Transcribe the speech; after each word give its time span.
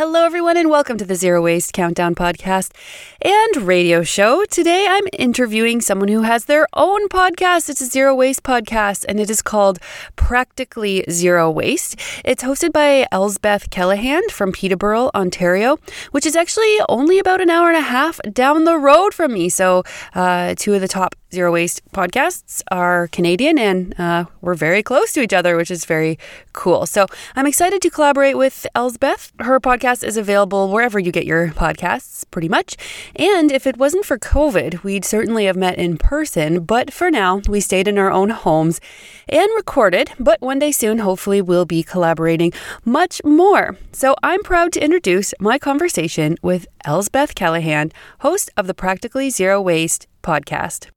Hello, 0.00 0.24
everyone, 0.24 0.56
and 0.56 0.70
welcome 0.70 0.96
to 0.96 1.04
the 1.04 1.14
Zero 1.14 1.42
Waste 1.42 1.74
Countdown 1.74 2.14
podcast 2.14 2.72
and 3.20 3.56
radio 3.58 4.02
show. 4.02 4.46
Today, 4.46 4.86
I'm 4.88 5.04
interviewing 5.12 5.82
someone 5.82 6.08
who 6.08 6.22
has 6.22 6.46
their 6.46 6.66
own 6.72 7.06
podcast. 7.10 7.68
It's 7.68 7.82
a 7.82 7.84
zero 7.84 8.14
waste 8.14 8.42
podcast, 8.42 9.04
and 9.06 9.20
it 9.20 9.28
is 9.28 9.42
called 9.42 9.78
Practically 10.16 11.04
Zero 11.10 11.50
Waste. 11.50 12.00
It's 12.24 12.42
hosted 12.42 12.72
by 12.72 13.06
Elsbeth 13.12 13.68
Callaghan 13.68 14.26
from 14.30 14.52
Peterborough, 14.52 15.10
Ontario, 15.14 15.76
which 16.12 16.24
is 16.24 16.34
actually 16.34 16.78
only 16.88 17.18
about 17.18 17.42
an 17.42 17.50
hour 17.50 17.68
and 17.68 17.76
a 17.76 17.82
half 17.82 18.18
down 18.32 18.64
the 18.64 18.78
road 18.78 19.12
from 19.12 19.34
me. 19.34 19.50
So, 19.50 19.82
uh, 20.14 20.54
two 20.56 20.72
of 20.72 20.80
the 20.80 20.88
top 20.88 21.14
zero 21.32 21.52
waste 21.52 21.82
podcasts 21.92 22.62
are 22.70 23.08
Canadian, 23.08 23.58
and 23.58 23.98
uh, 23.98 24.24
we're 24.40 24.54
very 24.54 24.82
close 24.82 25.12
to 25.12 25.20
each 25.20 25.32
other, 25.32 25.56
which 25.56 25.70
is 25.70 25.84
very 25.84 26.18
cool. 26.52 26.86
So, 26.86 27.06
I'm 27.36 27.46
excited 27.46 27.82
to 27.82 27.90
collaborate 27.90 28.36
with 28.36 28.66
Elsbeth. 28.74 29.32
Her 29.40 29.60
podcast 29.60 30.04
is 30.04 30.16
available 30.16 30.70
wherever 30.70 30.98
you 30.98 31.12
get 31.12 31.26
your 31.26 31.48
podcasts, 31.48 32.24
pretty 32.30 32.48
much. 32.48 32.76
And 33.16 33.50
if 33.52 33.66
it 33.66 33.76
wasn't 33.76 34.04
for 34.04 34.18
COVID, 34.18 34.82
we'd 34.82 35.04
certainly 35.04 35.46
have 35.46 35.56
met 35.56 35.78
in 35.78 35.98
person. 35.98 36.64
But 36.64 36.92
for 36.92 37.10
now, 37.10 37.40
we 37.48 37.60
stayed 37.60 37.88
in 37.88 37.98
our 37.98 38.10
own 38.10 38.30
homes 38.30 38.80
and 39.28 39.48
recorded. 39.56 40.12
But 40.18 40.40
one 40.40 40.58
day 40.58 40.72
soon, 40.72 40.98
hopefully, 40.98 41.40
we'll 41.40 41.64
be 41.64 41.82
collaborating 41.82 42.52
much 42.84 43.22
more. 43.24 43.76
So 43.92 44.14
I'm 44.22 44.42
proud 44.42 44.72
to 44.72 44.84
introduce 44.84 45.34
my 45.40 45.58
conversation 45.58 46.36
with 46.42 46.66
Elsbeth 46.84 47.34
Callaghan, 47.34 47.92
host 48.20 48.50
of 48.56 48.66
the 48.66 48.74
Practically 48.74 49.30
Zero 49.30 49.60
Waste 49.60 50.06
podcast. 50.22 50.88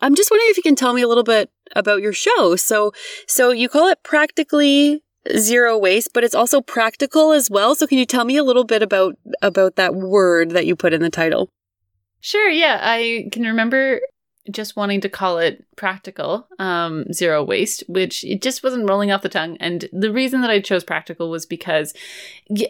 I'm 0.00 0.14
just 0.14 0.30
wondering 0.30 0.50
if 0.50 0.56
you 0.56 0.62
can 0.62 0.76
tell 0.76 0.92
me 0.92 1.02
a 1.02 1.08
little 1.08 1.24
bit 1.24 1.50
about 1.74 2.02
your 2.02 2.12
show. 2.12 2.56
So, 2.56 2.92
so 3.26 3.50
you 3.50 3.68
call 3.68 3.88
it 3.88 4.02
Practically 4.02 5.02
zero 5.36 5.76
waste, 5.76 6.10
but 6.12 6.24
it's 6.24 6.34
also 6.34 6.60
practical 6.60 7.32
as 7.32 7.50
well. 7.50 7.74
So 7.74 7.86
can 7.86 7.98
you 7.98 8.06
tell 8.06 8.24
me 8.24 8.36
a 8.36 8.44
little 8.44 8.64
bit 8.64 8.82
about 8.82 9.16
about 9.42 9.76
that 9.76 9.94
word 9.94 10.50
that 10.50 10.66
you 10.66 10.76
put 10.76 10.92
in 10.92 11.02
the 11.02 11.10
title? 11.10 11.50
Sure, 12.20 12.48
yeah. 12.48 12.80
I 12.82 13.28
can 13.32 13.42
remember 13.42 14.00
just 14.50 14.76
wanting 14.76 15.00
to 15.00 15.08
call 15.08 15.38
it 15.38 15.64
practical 15.76 16.46
um, 16.58 17.12
zero 17.12 17.42
waste 17.42 17.82
which 17.88 18.24
it 18.24 18.40
just 18.40 18.62
wasn't 18.62 18.88
rolling 18.88 19.10
off 19.10 19.22
the 19.22 19.28
tongue 19.28 19.56
and 19.58 19.88
the 19.92 20.12
reason 20.12 20.40
that 20.40 20.50
i 20.50 20.60
chose 20.60 20.84
practical 20.84 21.30
was 21.30 21.44
because 21.44 21.94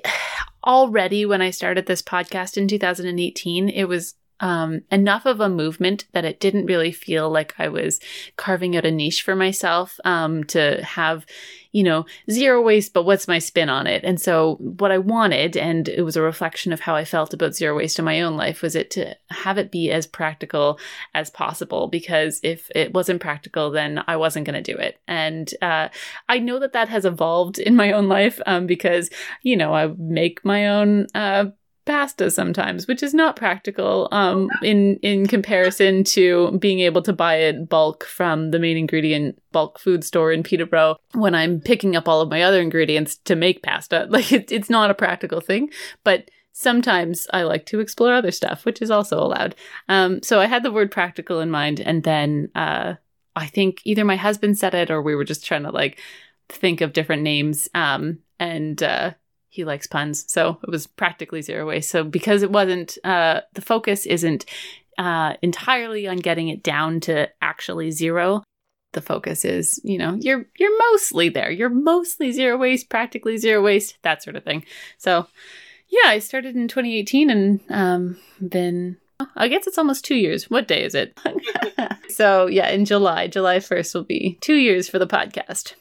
already 0.64 1.27
when 1.27 1.42
i 1.42 1.50
started 1.50 1.84
this 1.84 2.00
podcast 2.00 2.56
in 2.56 2.66
2018 2.66 3.68
it 3.68 3.84
was 3.84 4.14
um, 4.41 4.83
enough 4.91 5.25
of 5.25 5.41
a 5.41 5.48
movement 5.48 6.06
that 6.12 6.25
it 6.25 6.41
didn't 6.41 6.67
really 6.67 6.92
feel 6.92 7.31
like 7.31 7.55
I 7.59 7.69
was 7.69 8.01
carving 8.37 8.77
out 8.77 8.84
a 8.84 8.91
niche 8.91 9.23
for 9.23 9.34
myself 9.34 9.98
um, 10.05 10.45
to 10.45 10.83
have, 10.83 11.25
you 11.73 11.83
know, 11.83 12.05
zero 12.31 12.61
waste, 12.61 12.92
but 12.92 13.05
what's 13.05 13.29
my 13.29 13.39
spin 13.39 13.69
on 13.69 13.87
it? 13.87 14.05
And 14.05 14.20
so, 14.20 14.57
what 14.57 14.92
I 14.92 14.98
wanted, 14.98 15.57
and 15.57 15.89
it 15.89 16.03
was 16.03 16.17
a 16.17 16.23
reflection 16.23 16.73
of 16.73 16.81
how 16.81 16.95
I 16.95 17.05
felt 17.05 17.33
about 17.33 17.55
zero 17.55 17.77
waste 17.77 17.98
in 17.98 18.05
my 18.05 18.20
own 18.20 18.37
life, 18.37 18.61
was 18.61 18.77
it 18.77 18.91
to 18.92 19.17
have 19.31 19.59
it 19.59 19.70
be 19.70 19.91
as 19.91 20.07
practical 20.07 20.79
as 21.14 21.30
possible. 21.30 21.89
Because 21.89 22.41
if 22.42 22.70
it 22.75 22.92
wasn't 22.92 23.23
practical, 23.23 23.70
then 23.70 24.05
I 24.07 24.17
wasn't 24.17 24.46
going 24.46 24.63
to 24.63 24.75
do 24.75 24.79
it. 24.79 24.98
And 25.08 25.52
uh, 25.63 25.89
I 26.29 26.39
know 26.39 26.58
that 26.58 26.75
that 26.75 26.89
has 26.89 27.05
evolved 27.05 27.58
in 27.58 27.75
my 27.75 27.92
own 27.92 28.08
life 28.08 28.41
um, 28.46 28.67
because, 28.67 29.08
you 29.42 29.57
know, 29.57 29.75
I 29.75 29.86
make 29.98 30.45
my 30.45 30.69
own. 30.69 31.07
Uh, 31.14 31.46
pasta 31.86 32.30
sometimes, 32.30 32.86
which 32.86 33.02
is 33.02 33.14
not 33.14 33.36
practical 33.36 34.08
um, 34.13 34.51
in 34.63 34.97
in 34.97 35.27
comparison 35.27 36.05
to 36.05 36.51
being 36.58 36.80
able 36.80 37.01
to 37.02 37.13
buy 37.13 37.36
it 37.36 37.69
bulk 37.69 38.05
from 38.05 38.51
the 38.51 38.58
main 38.58 38.77
ingredient 38.77 39.41
bulk 39.52 39.79
food 39.79 40.05
store 40.05 40.33
in 40.33 40.42
Peterborough 40.42 40.96
when 41.14 41.35
I'm 41.35 41.61
picking 41.61 41.96
up 41.96 42.08
all 42.08 42.20
of 42.20 42.29
my 42.29 42.42
other 42.42 42.61
ingredients 42.61 43.17
to 43.25 43.35
make 43.35 43.63
pasta. 43.63 44.07
Like 44.17 44.33
it, 44.33 44.51
it's 44.51 44.70
not 44.70 44.91
a 44.91 44.95
practical 44.95 45.42
thing, 45.42 45.70
but 46.02 46.30
sometimes 46.52 47.27
I 47.35 47.42
like 47.42 47.67
to 47.67 47.80
explore 47.80 48.14
other 48.14 48.30
stuff, 48.30 48.64
which 48.64 48.80
is 48.80 48.91
also 48.91 49.19
allowed. 49.19 49.55
Um, 49.91 50.23
so 50.23 50.41
I 50.41 50.46
had 50.46 50.63
the 50.63 50.73
word 50.73 50.91
practical 50.91 51.41
in 51.41 51.51
mind, 51.51 51.80
and 51.80 52.02
then 52.02 52.48
uh, 52.55 52.95
I 53.35 53.46
think 53.46 53.83
either 53.85 54.07
my 54.07 54.17
husband 54.17 54.58
said 54.58 54.75
it 54.75 54.91
or 54.91 55.02
we 55.02 55.14
were 55.14 55.25
just 55.25 55.45
trying 55.45 55.64
to 55.64 55.70
like 55.70 56.01
think 56.48 56.80
of 56.80 56.95
different 56.95 57.23
names. 57.23 57.69
Um, 57.75 58.20
and 58.41 58.83
uh, 58.83 59.13
he 59.56 59.64
likes 59.64 59.86
puns. 59.86 60.30
So 60.30 60.58
it 60.62 60.70
was 60.70 60.86
practically 60.86 61.40
zero 61.40 61.67
waste. 61.67 61.90
So 61.90 62.05
because 62.05 62.42
it 62.42 62.52
wasn't, 62.52 62.98
uh, 63.02 63.40
the 63.55 63.62
focus 63.62 64.05
isn't 64.05 64.44
uh, 64.98 65.34
entirely 65.40 66.06
on 66.06 66.18
getting 66.18 66.48
it 66.48 66.62
down 66.62 67.00
to 67.00 67.30
actually 67.40 67.90
zero. 67.90 68.42
The 68.92 69.00
focus 69.00 69.45
is, 69.46 69.80
you 69.83 69.98
know, 69.98 70.16
you're 70.20 70.46
you're 70.58 70.78
mostly 70.92 71.28
there. 71.28 71.50
You're 71.50 71.70
mostly 71.70 72.33
zero 72.33 72.56
waste, 72.56 72.89
practically 72.89 73.36
zero 73.36 73.62
waste, 73.62 73.98
that 74.02 74.22
sort 74.22 74.36
of 74.36 74.45
thing. 74.45 74.64
So, 74.96 75.27
yeah, 75.89 76.11
I 76.11 76.18
started 76.18 76.55
in 76.55 76.68
2018 76.68 77.30
and 77.30 77.61
um, 77.68 78.18
been 78.46 78.96
I 79.34 79.48
guess 79.48 79.66
it's 79.66 79.78
almost 79.78 80.05
two 80.05 80.14
years. 80.14 80.50
What 80.50 80.68
day 80.68 80.84
is 80.84 80.95
it? 80.95 81.18
so, 82.08 82.46
yeah, 82.46 82.68
in 82.68 82.84
July, 82.84 83.27
July 83.28 83.58
1st 83.58 83.95
will 83.95 84.05
be 84.05 84.39
two 84.40 84.56
years 84.56 84.89
for 84.89 84.98
the 84.98 85.06
podcast. 85.06 85.74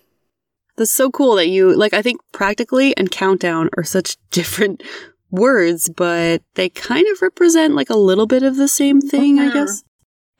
That's 0.78 0.91
so 0.91 1.09
cool 1.09 1.36
that 1.36 1.47
you, 1.47 1.75
like, 1.75 1.94
I 1.94 2.02
think 2.02 2.19
practically 2.31 2.96
and 2.97 3.09
countdown 3.09 3.69
are 3.78 3.84
such 3.84 4.18
different 4.31 4.84
words, 5.31 5.90
but 5.90 6.41
they 6.56 6.69
kind 6.69 7.08
of 7.12 7.22
represent 7.22 7.75
like 7.75 7.90
a 7.90 7.97
little 7.97 8.28
bit 8.28 8.44
of 8.44 8.58
the 8.58 8.68
same 8.68 9.02
thing, 9.02 9.40
I 9.40 9.52
guess. 9.52 9.84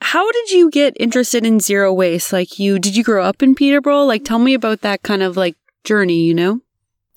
How 0.00 0.30
did 0.30 0.50
you 0.50 0.70
get 0.70 0.96
interested 1.00 1.44
in 1.46 1.60
zero 1.60 1.92
waste? 1.92 2.32
Like, 2.32 2.58
you, 2.58 2.78
did 2.78 2.96
you 2.96 3.02
grow 3.02 3.24
up 3.24 3.42
in 3.42 3.54
Peterborough? 3.54 4.04
Like, 4.04 4.24
tell 4.24 4.38
me 4.38 4.54
about 4.54 4.82
that 4.82 5.02
kind 5.02 5.22
of 5.22 5.36
like 5.36 5.56
journey, 5.84 6.22
you 6.22 6.34
know? 6.34 6.60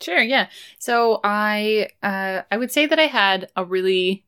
Sure, 0.02 0.22
yeah. 0.22 0.48
So 0.80 1.20
I, 1.24 1.90
uh, 2.02 2.44
I 2.50 2.58
would 2.58 2.72
say 2.72 2.86
that 2.86 3.00
I 3.00 3.08
had 3.08 3.50
a 3.56 3.66
really 3.66 4.24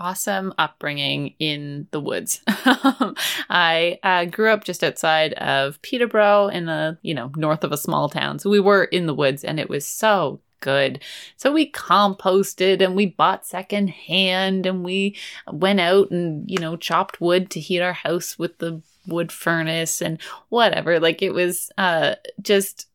awesome 0.00 0.52
upbringing 0.58 1.34
in 1.38 1.86
the 1.90 2.00
woods. 2.00 2.40
I 2.48 3.98
uh, 4.02 4.24
grew 4.24 4.50
up 4.50 4.64
just 4.64 4.82
outside 4.82 5.34
of 5.34 5.80
Peterborough 5.82 6.48
in 6.48 6.66
the, 6.66 6.98
you 7.02 7.14
know, 7.14 7.30
north 7.36 7.62
of 7.62 7.70
a 7.70 7.76
small 7.76 8.08
town. 8.08 8.38
So 8.38 8.50
we 8.50 8.60
were 8.60 8.84
in 8.84 9.06
the 9.06 9.14
woods 9.14 9.44
and 9.44 9.60
it 9.60 9.68
was 9.68 9.86
so 9.86 10.40
good. 10.60 11.02
So 11.36 11.52
we 11.52 11.70
composted 11.70 12.82
and 12.82 12.96
we 12.96 13.06
bought 13.06 13.46
secondhand 13.46 14.66
and 14.66 14.84
we 14.84 15.16
went 15.50 15.80
out 15.80 16.10
and, 16.10 16.50
you 16.50 16.58
know, 16.58 16.76
chopped 16.76 17.20
wood 17.20 17.50
to 17.50 17.60
heat 17.60 17.80
our 17.80 17.92
house 17.92 18.38
with 18.38 18.58
the 18.58 18.82
wood 19.06 19.32
furnace 19.32 20.00
and 20.00 20.20
whatever. 20.48 21.00
Like 21.00 21.22
it 21.22 21.34
was 21.34 21.70
uh 21.78 22.14
just 22.40 22.86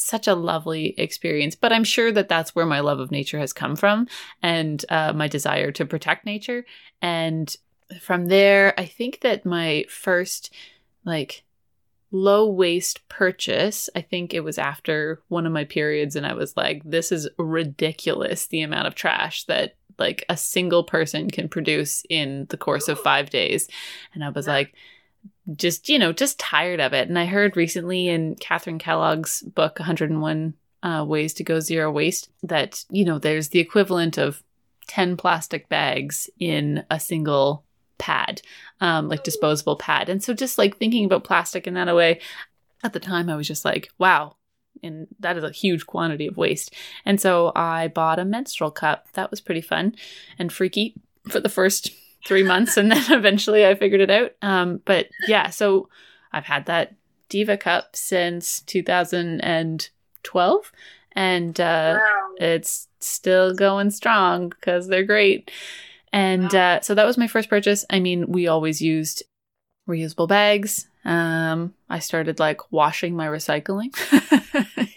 such 0.00 0.26
a 0.26 0.34
lovely 0.34 0.94
experience. 0.98 1.54
But 1.54 1.72
I'm 1.72 1.84
sure 1.84 2.12
that 2.12 2.28
that's 2.28 2.54
where 2.54 2.66
my 2.66 2.80
love 2.80 3.00
of 3.00 3.10
nature 3.10 3.38
has 3.38 3.52
come 3.52 3.76
from 3.76 4.08
and 4.42 4.84
uh, 4.88 5.12
my 5.12 5.28
desire 5.28 5.70
to 5.72 5.86
protect 5.86 6.26
nature. 6.26 6.64
And 7.00 7.54
from 8.00 8.26
there, 8.26 8.78
I 8.78 8.86
think 8.86 9.20
that 9.20 9.44
my 9.44 9.84
first, 9.88 10.52
like, 11.04 11.44
low 12.12 12.48
waste 12.48 13.08
purchase, 13.08 13.88
I 13.94 14.00
think 14.00 14.34
it 14.34 14.42
was 14.44 14.58
after 14.58 15.22
one 15.28 15.46
of 15.46 15.52
my 15.52 15.64
periods, 15.64 16.16
and 16.16 16.26
I 16.26 16.34
was 16.34 16.56
like, 16.56 16.82
this 16.84 17.12
is 17.12 17.28
ridiculous 17.38 18.46
the 18.46 18.62
amount 18.62 18.88
of 18.88 18.94
trash 18.94 19.44
that 19.44 19.76
like 19.98 20.24
a 20.28 20.36
single 20.36 20.82
person 20.82 21.30
can 21.30 21.48
produce 21.48 22.04
in 22.08 22.46
the 22.48 22.56
course 22.56 22.88
of 22.88 22.98
five 22.98 23.30
days. 23.30 23.68
And 24.14 24.24
I 24.24 24.30
was 24.30 24.46
like, 24.46 24.74
just, 25.56 25.88
you 25.88 25.98
know, 25.98 26.12
just 26.12 26.38
tired 26.38 26.80
of 26.80 26.92
it. 26.92 27.08
And 27.08 27.18
I 27.18 27.26
heard 27.26 27.56
recently 27.56 28.08
in 28.08 28.36
Kathryn 28.36 28.78
Kellogg's 28.78 29.42
book, 29.42 29.78
101 29.78 30.54
uh, 30.82 31.04
Ways 31.06 31.34
to 31.34 31.44
Go 31.44 31.60
Zero 31.60 31.90
Waste, 31.90 32.30
that, 32.42 32.84
you 32.90 33.04
know, 33.04 33.18
there's 33.18 33.48
the 33.48 33.58
equivalent 33.58 34.18
of 34.18 34.42
10 34.88 35.16
plastic 35.16 35.68
bags 35.68 36.28
in 36.38 36.84
a 36.90 36.98
single 36.98 37.64
pad, 37.98 38.42
um, 38.80 39.08
like 39.08 39.22
disposable 39.22 39.76
pad. 39.76 40.08
And 40.08 40.22
so 40.22 40.34
just 40.34 40.58
like 40.58 40.76
thinking 40.76 41.04
about 41.04 41.24
plastic 41.24 41.66
in 41.66 41.74
that 41.74 41.94
way, 41.94 42.20
at 42.82 42.92
the 42.92 43.00
time 43.00 43.28
I 43.28 43.36
was 43.36 43.46
just 43.46 43.64
like, 43.64 43.90
wow, 43.98 44.36
and 44.82 45.06
that 45.20 45.36
is 45.36 45.44
a 45.44 45.50
huge 45.50 45.86
quantity 45.86 46.26
of 46.26 46.36
waste. 46.36 46.74
And 47.04 47.20
so 47.20 47.52
I 47.54 47.88
bought 47.88 48.18
a 48.18 48.24
menstrual 48.24 48.70
cup. 48.70 49.12
That 49.12 49.30
was 49.30 49.40
pretty 49.40 49.60
fun 49.60 49.94
and 50.38 50.52
freaky 50.52 50.94
for 51.28 51.40
the 51.40 51.48
first 51.48 51.92
three 52.26 52.42
months 52.42 52.76
and 52.76 52.90
then 52.90 53.02
eventually 53.12 53.66
I 53.66 53.74
figured 53.74 54.00
it 54.00 54.10
out. 54.10 54.32
Um, 54.42 54.80
but 54.84 55.08
yeah, 55.26 55.50
so 55.50 55.88
I've 56.32 56.44
had 56.44 56.66
that 56.66 56.94
Diva 57.28 57.56
Cup 57.56 57.96
since 57.96 58.60
2012. 58.62 60.72
and 61.12 61.60
uh, 61.60 61.98
Wow. 62.00 62.28
it's 62.38 62.88
still 63.00 63.54
going 63.54 63.90
strong 63.90 64.48
because 64.50 64.88
they're 64.88 65.04
great. 65.04 65.50
And 66.12 66.52
uh, 66.54 66.80
so 66.80 66.94
that 66.94 67.06
was 67.06 67.16
my 67.18 67.28
first 67.28 67.48
purchase. 67.48 67.84
I 67.88 68.00
mean, 68.00 68.30
we 68.30 68.48
always 68.48 68.82
used 68.82 69.22
reusable 69.90 70.28
bags. 70.28 70.86
Um, 71.04 71.74
I 71.88 71.98
started 71.98 72.38
like 72.38 72.70
washing 72.70 73.16
my 73.16 73.26
recycling 73.26 73.90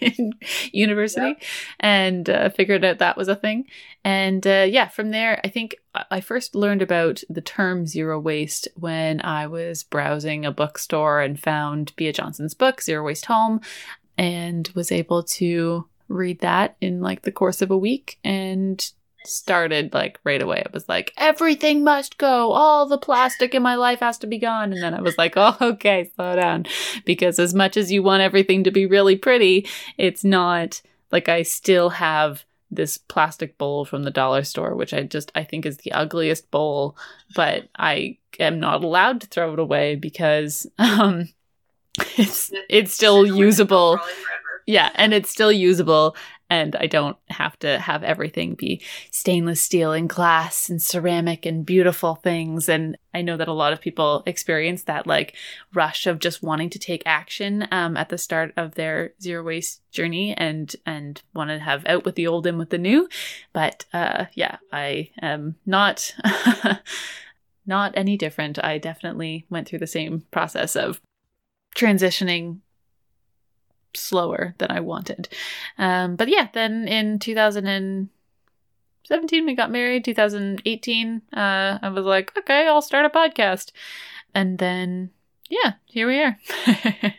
in 0.00 0.32
university 0.70 1.36
and 1.80 2.28
uh, 2.28 2.50
figured 2.50 2.84
out 2.84 2.98
that 2.98 3.16
was 3.16 3.28
a 3.28 3.34
thing. 3.36 3.66
And 4.04 4.46
uh, 4.46 4.66
yeah, 4.68 4.88
from 4.88 5.10
there, 5.10 5.40
I 5.42 5.48
think 5.48 5.76
I- 6.10 6.20
first 6.20 6.54
learned 6.54 6.82
about 6.82 7.22
the 7.30 7.40
term 7.40 7.86
zero 7.86 8.20
waste 8.20 8.68
when 8.74 9.22
I 9.24 9.46
was 9.46 9.82
browsing 9.82 10.44
a 10.44 10.52
bookstore 10.52 11.22
and 11.22 11.40
found 11.40 11.96
Bea 11.96 12.12
Johnson's 12.12 12.54
book, 12.54 12.82
Zero 12.82 13.04
Waste 13.04 13.26
Home, 13.26 13.60
and 14.18 14.68
was 14.74 14.92
able 14.92 15.22
to 15.22 15.88
read 16.08 16.40
that 16.40 16.76
in 16.82 17.00
like 17.00 17.22
the 17.22 17.32
course 17.32 17.62
of 17.62 17.70
a 17.70 17.78
week 17.78 18.18
and 18.22 18.92
started 19.26 19.92
like 19.92 20.18
right 20.24 20.42
away. 20.42 20.62
It 20.64 20.72
was 20.72 20.88
like, 20.88 21.12
everything 21.16 21.84
must 21.84 22.18
go. 22.18 22.52
All 22.52 22.86
the 22.86 22.98
plastic 22.98 23.54
in 23.54 23.62
my 23.62 23.74
life 23.74 24.00
has 24.00 24.18
to 24.18 24.26
be 24.26 24.38
gone. 24.38 24.72
And 24.72 24.82
then 24.82 24.94
I 24.94 25.00
was 25.00 25.18
like, 25.18 25.34
oh, 25.36 25.56
okay, 25.60 26.10
slow 26.14 26.36
down. 26.36 26.66
Because 27.04 27.38
as 27.38 27.54
much 27.54 27.76
as 27.76 27.92
you 27.92 28.02
want 28.02 28.22
everything 28.22 28.64
to 28.64 28.70
be 28.70 28.86
really 28.86 29.16
pretty, 29.16 29.66
it's 29.98 30.24
not 30.24 30.80
like 31.10 31.28
I 31.28 31.42
still 31.42 31.90
have 31.90 32.44
this 32.70 32.98
plastic 32.98 33.56
bowl 33.56 33.84
from 33.84 34.02
the 34.02 34.10
dollar 34.10 34.42
store, 34.42 34.74
which 34.74 34.92
I 34.92 35.02
just 35.02 35.30
I 35.34 35.44
think 35.44 35.64
is 35.64 35.78
the 35.78 35.92
ugliest 35.92 36.50
bowl, 36.50 36.96
but 37.34 37.68
I 37.76 38.18
am 38.40 38.58
not 38.58 38.82
allowed 38.82 39.20
to 39.20 39.26
throw 39.28 39.52
it 39.52 39.58
away 39.58 39.94
because 39.96 40.66
um 40.78 41.28
it's 42.16 42.50
it's 42.68 42.92
still 42.92 43.24
Should 43.24 43.30
go 43.30 43.36
in 43.36 43.40
usable. 43.40 44.00
Yeah, 44.66 44.90
and 44.94 45.12
it's 45.12 45.28
still 45.28 45.52
usable, 45.52 46.16
and 46.50 46.76
I 46.76 46.86
don't 46.86 47.16
have 47.28 47.58
to 47.60 47.78
have 47.78 48.02
everything 48.02 48.54
be 48.54 48.82
stainless 49.10 49.60
steel 49.60 49.92
and 49.92 50.08
glass 50.08 50.68
and 50.68 50.80
ceramic 50.80 51.46
and 51.46 51.64
beautiful 51.64 52.16
things. 52.16 52.68
And 52.68 52.98
I 53.14 53.22
know 53.22 53.36
that 53.36 53.48
a 53.48 53.52
lot 53.52 53.72
of 53.72 53.80
people 53.80 54.22
experience 54.26 54.84
that 54.84 55.06
like 55.06 55.34
rush 55.72 56.06
of 56.06 56.18
just 56.18 56.42
wanting 56.42 56.70
to 56.70 56.78
take 56.78 57.02
action 57.06 57.66
um, 57.70 57.96
at 57.96 58.08
the 58.08 58.18
start 58.18 58.52
of 58.56 58.74
their 58.74 59.14
zero 59.20 59.42
waste 59.42 59.80
journey 59.90 60.34
and 60.34 60.74
and 60.84 61.22
want 61.34 61.50
to 61.50 61.58
have 61.58 61.86
out 61.86 62.04
with 62.04 62.14
the 62.14 62.26
old 62.26 62.46
in 62.46 62.58
with 62.58 62.70
the 62.70 62.78
new. 62.78 63.08
But 63.52 63.86
uh, 63.92 64.26
yeah, 64.34 64.58
I 64.72 65.10
am 65.22 65.56
not 65.64 66.14
not 67.66 67.92
any 67.96 68.16
different. 68.16 68.62
I 68.62 68.78
definitely 68.78 69.46
went 69.48 69.68
through 69.68 69.78
the 69.78 69.86
same 69.86 70.24
process 70.30 70.76
of 70.76 71.00
transitioning 71.74 72.58
slower 73.96 74.54
than 74.58 74.70
I 74.70 74.80
wanted. 74.80 75.28
Um, 75.78 76.16
but 76.16 76.28
yeah, 76.28 76.48
then 76.52 76.86
in 76.88 77.18
2017, 77.18 79.46
we 79.46 79.54
got 79.54 79.70
married. 79.70 80.04
2018, 80.04 81.22
uh, 81.32 81.78
I 81.82 81.88
was 81.88 82.04
like, 82.04 82.36
okay, 82.38 82.68
I'll 82.68 82.82
start 82.82 83.06
a 83.06 83.10
podcast. 83.10 83.72
And 84.34 84.58
then, 84.58 85.10
yeah, 85.48 85.74
here 85.86 86.08
we 86.08 86.20
are. 86.20 86.36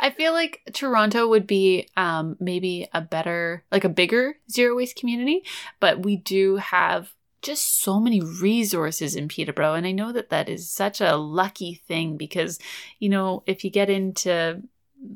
I 0.00 0.10
feel 0.10 0.32
like 0.32 0.62
Toronto 0.72 1.28
would 1.28 1.46
be 1.46 1.88
um, 1.96 2.36
maybe 2.40 2.88
a 2.92 3.00
better, 3.00 3.64
like 3.70 3.84
a 3.84 3.88
bigger 3.88 4.36
zero 4.50 4.76
waste 4.76 4.96
community, 4.96 5.44
but 5.80 6.02
we 6.02 6.16
do 6.16 6.56
have 6.56 7.14
just 7.42 7.82
so 7.82 7.98
many 7.98 8.20
resources 8.20 9.16
in 9.16 9.28
Peterborough. 9.28 9.74
And 9.74 9.86
I 9.86 9.92
know 9.92 10.12
that 10.12 10.30
that 10.30 10.48
is 10.48 10.70
such 10.70 11.00
a 11.00 11.16
lucky 11.16 11.74
thing 11.74 12.16
because, 12.16 12.58
you 13.00 13.08
know, 13.08 13.42
if 13.46 13.64
you 13.64 13.70
get 13.70 13.90
into 13.90 14.62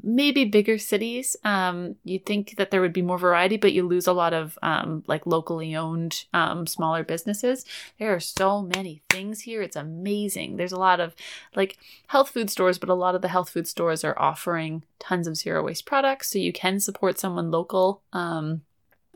maybe 0.02 0.44
bigger 0.44 0.78
cities, 0.78 1.36
um, 1.44 1.96
you'd 2.04 2.26
think 2.26 2.56
that 2.56 2.70
there 2.70 2.80
would 2.80 2.92
be 2.92 3.02
more 3.02 3.18
variety, 3.18 3.56
but 3.56 3.72
you 3.72 3.86
lose 3.86 4.06
a 4.06 4.12
lot 4.12 4.32
of 4.32 4.58
um, 4.62 5.04
like 5.06 5.26
locally 5.26 5.76
owned 5.76 6.24
um, 6.32 6.66
smaller 6.66 7.04
businesses. 7.04 7.64
There 7.98 8.14
are 8.14 8.20
so 8.20 8.62
many 8.62 9.02
things 9.10 9.42
here. 9.42 9.62
It's 9.62 9.76
amazing. 9.76 10.56
There's 10.56 10.72
a 10.72 10.78
lot 10.78 11.00
of 11.00 11.14
like 11.54 11.78
health 12.08 12.30
food 12.30 12.50
stores, 12.50 12.78
but 12.78 12.88
a 12.88 12.94
lot 12.94 13.14
of 13.14 13.22
the 13.22 13.28
health 13.28 13.50
food 13.50 13.68
stores 13.68 14.04
are 14.04 14.18
offering 14.18 14.84
tons 14.98 15.26
of 15.26 15.36
zero 15.36 15.64
waste 15.64 15.86
products. 15.86 16.30
So 16.30 16.38
you 16.38 16.52
can 16.52 16.80
support 16.80 17.18
someone 17.18 17.50
local. 17.50 18.02
Um, 18.12 18.62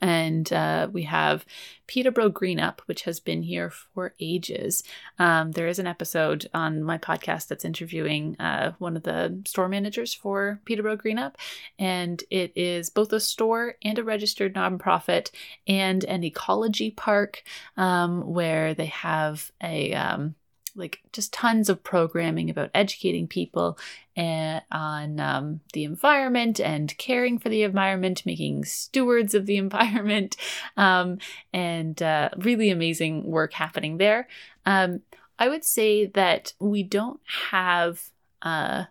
and 0.01 0.53
uh, 0.53 0.89
we 0.93 1.03
have 1.05 1.45
Peterborough 1.87 2.29
Green 2.29 2.61
Up, 2.61 2.83
which 2.87 3.03
has 3.03 3.21
been 3.21 3.43
here 3.43 3.71
for 3.71 4.15
ages. 4.21 4.83
Um, 5.19 5.53
there 5.53 5.67
is 5.67 5.79
an 5.79 5.87
episode 5.87 6.49
on 6.55 6.83
my 6.83 6.99
podcast 6.99 7.49
that's 7.49 7.65
interviewing 7.65 8.37
uh, 8.39 8.73
one 8.79 8.97
of 8.97 9.03
the 9.03 9.43
store 9.47 9.69
managers 9.69 10.15
for 10.15 10.61
Peterborough 10.65 10.97
Green 10.97 11.19
Up, 11.19 11.37
and 11.79 12.23
it 12.31 12.53
is 12.55 12.91
both 12.91 13.13
a 13.13 13.21
store 13.21 13.75
and 13.83 13.99
a 13.99 14.05
registered 14.05 14.55
nonprofit 14.55 15.31
and 15.67 16.05
an 16.05 16.25
ecology 16.25 16.91
park 16.91 17.43
um, 17.77 18.23
where 18.23 18.75
they 18.75 18.87
have 18.87 19.51
a 19.63 19.93
um, 19.95 20.35
like 20.81 21.01
just 21.13 21.33
tons 21.33 21.69
of 21.69 21.85
programming 21.85 22.51
about 22.51 22.71
educating 22.75 23.29
people 23.29 23.79
uh, 24.17 24.61
on 24.73 25.21
um, 25.21 25.61
the 25.73 25.85
environment 25.85 26.59
and 26.59 26.97
caring 26.99 27.39
for 27.39 27.49
the 27.49 27.63
environment, 27.63 28.27
making 28.27 28.65
stewards 28.65 29.35
of 29.35 29.47
the 29.47 29.57
environment, 29.67 30.37
um, 30.77 31.19
and 31.53 32.03
uh, 32.03 32.31
really 32.39 32.71
amazing 32.71 33.25
work 33.25 33.53
happening 33.53 33.99
there. 33.99 34.27
Um, 34.67 35.03
I 35.39 35.49
would 35.49 35.65
say 35.65 36.07
that 36.07 36.53
we 36.59 36.83
don't 36.83 37.21
have 37.51 38.11
uh, 38.43 38.85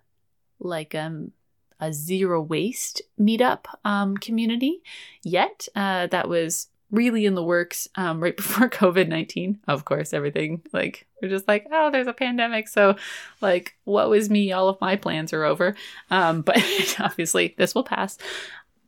like 0.60 0.96
um, 0.96 1.32
a 1.80 1.94
zero 1.94 2.42
waste 2.42 3.02
meetup 3.20 3.66
um, 3.86 4.18
community 4.18 4.82
yet. 5.24 5.68
Uh, 5.76 6.08
that 6.08 6.28
was 6.28 6.69
really 6.92 7.26
in 7.26 7.36
the 7.36 7.44
works 7.44 7.88
um, 7.96 8.22
right 8.22 8.36
before 8.38 8.70
COVID 8.70 9.08
19. 9.08 9.60
Of 9.68 9.86
course, 9.86 10.14
everything 10.14 10.62
like 10.74 11.06
we're 11.22 11.30
just 11.30 11.48
like, 11.48 11.68
oh, 11.72 11.92
there's 11.92 12.08
a 12.08 12.14
pandemic. 12.14 12.68
So, 12.68 12.96
like, 13.42 13.76
what 13.84 14.10
was 14.10 14.30
me? 14.30 14.52
All 14.52 14.70
of 14.70 14.82
my 14.82 14.96
plans 14.96 15.34
are 15.34 15.44
over. 15.44 15.76
Um, 16.10 16.42
but 16.46 16.58
obviously, 17.00 17.56
this 17.58 17.76
will 17.76 17.84
pass. 17.84 18.18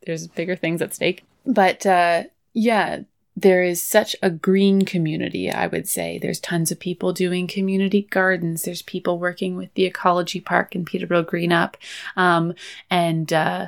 There's 0.06 0.28
bigger 0.28 0.56
things 0.56 0.82
at 0.82 0.94
stake. 0.94 1.24
But 1.46 1.86
uh, 1.86 2.24
yeah, 2.54 3.02
there 3.36 3.64
is 3.64 3.82
such 3.82 4.16
a 4.22 4.30
green 4.30 4.84
community, 4.84 5.50
I 5.50 5.68
would 5.68 5.88
say. 5.88 6.20
There's 6.20 6.40
tons 6.40 6.72
of 6.72 6.80
people 6.80 7.14
doing 7.14 7.48
community 7.48 8.04
gardens. 8.04 8.64
There's 8.64 8.82
people 8.82 9.20
working 9.20 9.56
with 9.56 9.74
the 9.74 9.86
ecology 9.86 10.40
park 10.40 10.76
in 10.76 10.86
Peterborough 10.86 11.24
Green 11.24 11.52
Up. 11.52 11.78
Um, 12.16 12.54
and 12.90 13.32
uh, 13.32 13.68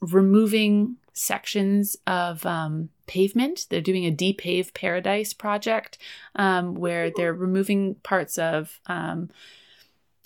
removing 0.00 0.96
sections 1.12 1.96
of 2.06 2.46
um, 2.46 2.88
pavement. 3.10 3.66
They're 3.68 3.80
doing 3.80 4.06
a 4.06 4.10
depave 4.12 4.72
paradise 4.72 5.32
project 5.32 5.98
um, 6.36 6.76
where 6.76 7.10
they're 7.10 7.34
removing 7.34 7.96
parts 8.04 8.38
of 8.38 8.78
um, 8.86 9.30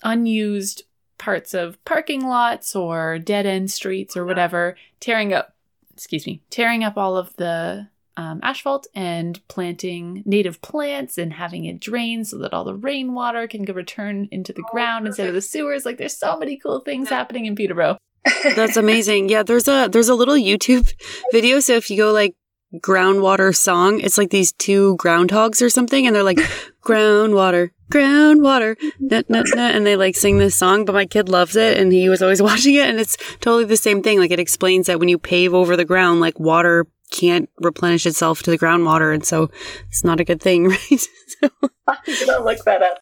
unused 0.03 0.83
parts 1.17 1.55
of 1.55 1.83
parking 1.83 2.27
lots 2.27 2.75
or 2.75 3.17
dead 3.17 3.47
end 3.47 3.71
streets 3.71 4.15
or 4.15 4.23
whatever, 4.23 4.75
tearing 4.99 5.33
up, 5.33 5.55
excuse 5.95 6.27
me, 6.27 6.43
tearing 6.51 6.83
up 6.83 6.95
all 6.95 7.17
of 7.17 7.35
the 7.37 7.87
um, 8.17 8.39
asphalt 8.43 8.85
and 8.93 9.45
planting 9.47 10.21
native 10.23 10.61
plants 10.61 11.17
and 11.17 11.33
having 11.33 11.65
it 11.65 11.79
drain 11.79 12.23
so 12.23 12.37
that 12.37 12.53
all 12.53 12.65
the 12.65 12.75
rainwater 12.75 13.47
can 13.47 13.63
go 13.63 13.73
return 13.73 14.27
into 14.31 14.53
the 14.53 14.61
Oh, 14.63 14.71
ground 14.71 15.07
instead 15.07 15.27
of 15.27 15.33
the 15.33 15.41
sewers. 15.41 15.85
Like 15.85 15.97
there's 15.97 16.15
so 16.15 16.37
many 16.37 16.57
cool 16.57 16.81
things 16.81 17.09
happening 17.09 17.47
in 17.47 17.55
Peterborough. 17.55 17.97
That's 18.55 18.77
amazing. 18.77 19.29
Yeah, 19.29 19.41
there's 19.41 19.67
a 19.67 19.89
there's 19.91 20.09
a 20.09 20.15
little 20.15 20.35
YouTube 20.35 20.93
video. 21.31 21.59
So 21.59 21.73
if 21.73 21.89
you 21.89 21.97
go 21.97 22.11
like 22.11 22.35
groundwater 22.79 23.55
song, 23.55 23.99
it's 23.99 24.17
like 24.17 24.29
these 24.29 24.51
two 24.53 24.97
groundhogs 24.97 25.61
or 25.61 25.69
something, 25.69 26.05
and 26.05 26.15
they're 26.15 26.23
like 26.23 26.37
groundwater, 26.85 27.71
groundwater, 27.91 28.75
nah, 28.99 29.21
nah, 29.29 29.43
nah, 29.55 29.69
and 29.69 29.85
they 29.85 29.95
like 29.95 30.15
sing 30.15 30.37
this 30.37 30.55
song. 30.55 30.85
But 30.85 30.93
my 30.93 31.05
kid 31.05 31.29
loves 31.29 31.55
it, 31.55 31.77
and 31.77 31.91
he 31.91 32.09
was 32.09 32.21
always 32.21 32.41
watching 32.49 32.75
it, 32.75 32.87
and 32.87 32.99
it's 32.99 33.17
totally 33.39 33.65
the 33.65 33.77
same 33.77 34.01
thing. 34.03 34.19
Like 34.19 34.31
it 34.31 34.39
explains 34.39 34.87
that 34.87 34.99
when 34.99 35.09
you 35.09 35.17
pave 35.17 35.53
over 35.53 35.75
the 35.75 35.85
ground, 35.85 36.21
like 36.21 36.39
water 36.39 36.85
can't 37.11 37.49
replenish 37.61 38.05
itself 38.05 38.43
to 38.43 38.51
the 38.51 38.57
groundwater, 38.57 39.13
and 39.13 39.25
so 39.25 39.49
it's 39.87 40.03
not 40.03 40.19
a 40.19 40.23
good 40.23 40.41
thing, 40.41 40.67
right? 40.69 40.99
so, 40.99 41.49
I'm 41.87 41.97
gonna 42.25 42.43
look 42.43 42.63
that 42.65 42.81
up. 42.81 42.99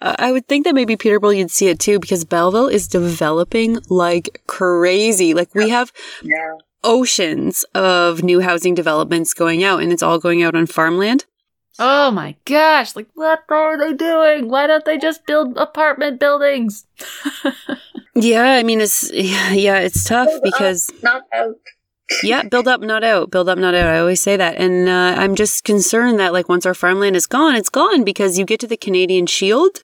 I 0.00 0.30
would 0.30 0.46
think 0.46 0.66
that 0.66 0.74
maybe 0.74 0.96
Peterborough 0.96 1.30
you'd 1.30 1.50
see 1.50 1.68
it 1.68 1.78
too 1.78 1.98
because 1.98 2.24
Belleville 2.26 2.68
is 2.68 2.86
developing 2.86 3.78
like 3.88 4.42
crazy. 4.46 5.32
Like 5.32 5.54
we 5.54 5.70
have 5.70 5.90
Yeah. 6.22 6.52
Oceans 6.84 7.64
of 7.74 8.22
new 8.22 8.40
housing 8.40 8.74
developments 8.74 9.34
going 9.34 9.64
out 9.64 9.82
and 9.82 9.92
it's 9.92 10.02
all 10.02 10.18
going 10.18 10.42
out 10.42 10.54
on 10.54 10.66
farmland. 10.66 11.24
Oh 11.78 12.10
my 12.10 12.36
gosh, 12.46 12.96
like 12.96 13.08
what 13.14 13.40
are 13.50 13.76
they 13.76 13.92
doing? 13.92 14.48
Why 14.48 14.66
don't 14.66 14.84
they 14.84 14.96
just 14.98 15.26
build 15.26 15.56
apartment 15.58 16.20
buildings? 16.20 16.86
Yeah, 18.18 18.52
I 18.54 18.62
mean 18.62 18.80
it's 18.80 19.10
yeah, 19.12 19.78
it's 19.80 20.02
tough 20.02 20.28
Build 20.28 20.38
up, 20.38 20.42
because 20.42 20.90
Not 21.02 21.22
out. 21.34 21.56
yeah, 22.22 22.44
build 22.44 22.66
up 22.66 22.80
not 22.80 23.04
out, 23.04 23.30
build 23.30 23.46
up 23.50 23.58
not 23.58 23.74
out. 23.74 23.86
I 23.86 23.98
always 23.98 24.22
say 24.22 24.38
that. 24.38 24.56
And 24.56 24.88
uh, 24.88 25.14
I'm 25.20 25.34
just 25.34 25.64
concerned 25.64 26.18
that 26.18 26.32
like 26.32 26.48
once 26.48 26.64
our 26.64 26.72
farmland 26.72 27.14
is 27.14 27.26
gone, 27.26 27.54
it's 27.56 27.68
gone 27.68 28.04
because 28.04 28.38
you 28.38 28.46
get 28.46 28.58
to 28.60 28.66
the 28.66 28.78
Canadian 28.78 29.26
Shield 29.26 29.82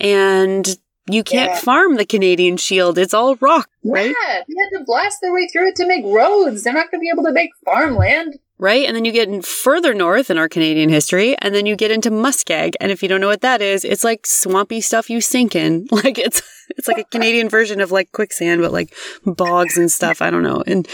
and 0.00 0.76
you 1.08 1.22
can't 1.24 1.52
Yeah. 1.52 1.58
farm 1.60 1.96
the 1.96 2.04
Canadian 2.04 2.56
Shield. 2.56 2.98
It's 2.98 3.14
all 3.14 3.36
rock, 3.36 3.68
right? 3.84 4.06
Yeah, 4.26 4.42
they 4.48 4.54
had 4.62 4.78
to 4.78 4.84
blast 4.84 5.18
their 5.22 5.32
way 5.32 5.46
through 5.48 5.68
it 5.68 5.76
to 5.76 5.86
make 5.86 6.04
roads. 6.04 6.62
They're 6.64 6.72
not 6.72 6.90
going 6.90 7.00
to 7.00 7.02
be 7.04 7.10
able 7.12 7.24
to 7.24 7.32
make 7.32 7.50
farmland. 7.64 8.38
Right? 8.60 8.86
And 8.86 8.94
then 8.94 9.06
you 9.06 9.12
get 9.12 9.44
further 9.44 9.94
north 9.94 10.30
in 10.30 10.36
our 10.36 10.48
Canadian 10.48 10.90
history, 10.90 11.34
and 11.38 11.54
then 11.54 11.64
you 11.64 11.76
get 11.76 11.90
into 11.90 12.10
muskeg. 12.10 12.74
And 12.78 12.92
if 12.92 13.02
you 13.02 13.08
don't 13.08 13.20
know 13.20 13.28
what 13.28 13.40
that 13.40 13.62
is, 13.62 13.84
it's 13.84 14.04
like 14.04 14.26
swampy 14.26 14.82
stuff 14.82 15.08
you 15.08 15.20
sink 15.20 15.56
in. 15.56 15.88
Like 16.00 16.18
it's 16.18 16.42
it's 16.76 16.88
like 16.88 16.98
a 16.98 17.04
Canadian 17.04 17.48
version 17.48 17.80
of 17.80 17.90
like 17.90 18.12
quicksand, 18.12 18.62
but 18.62 18.72
like 18.72 18.94
bogs 19.26 19.76
and 19.76 19.90
stuff. 19.90 20.22
I 20.22 20.30
don't 20.30 20.42
know. 20.42 20.62
And 20.66 20.88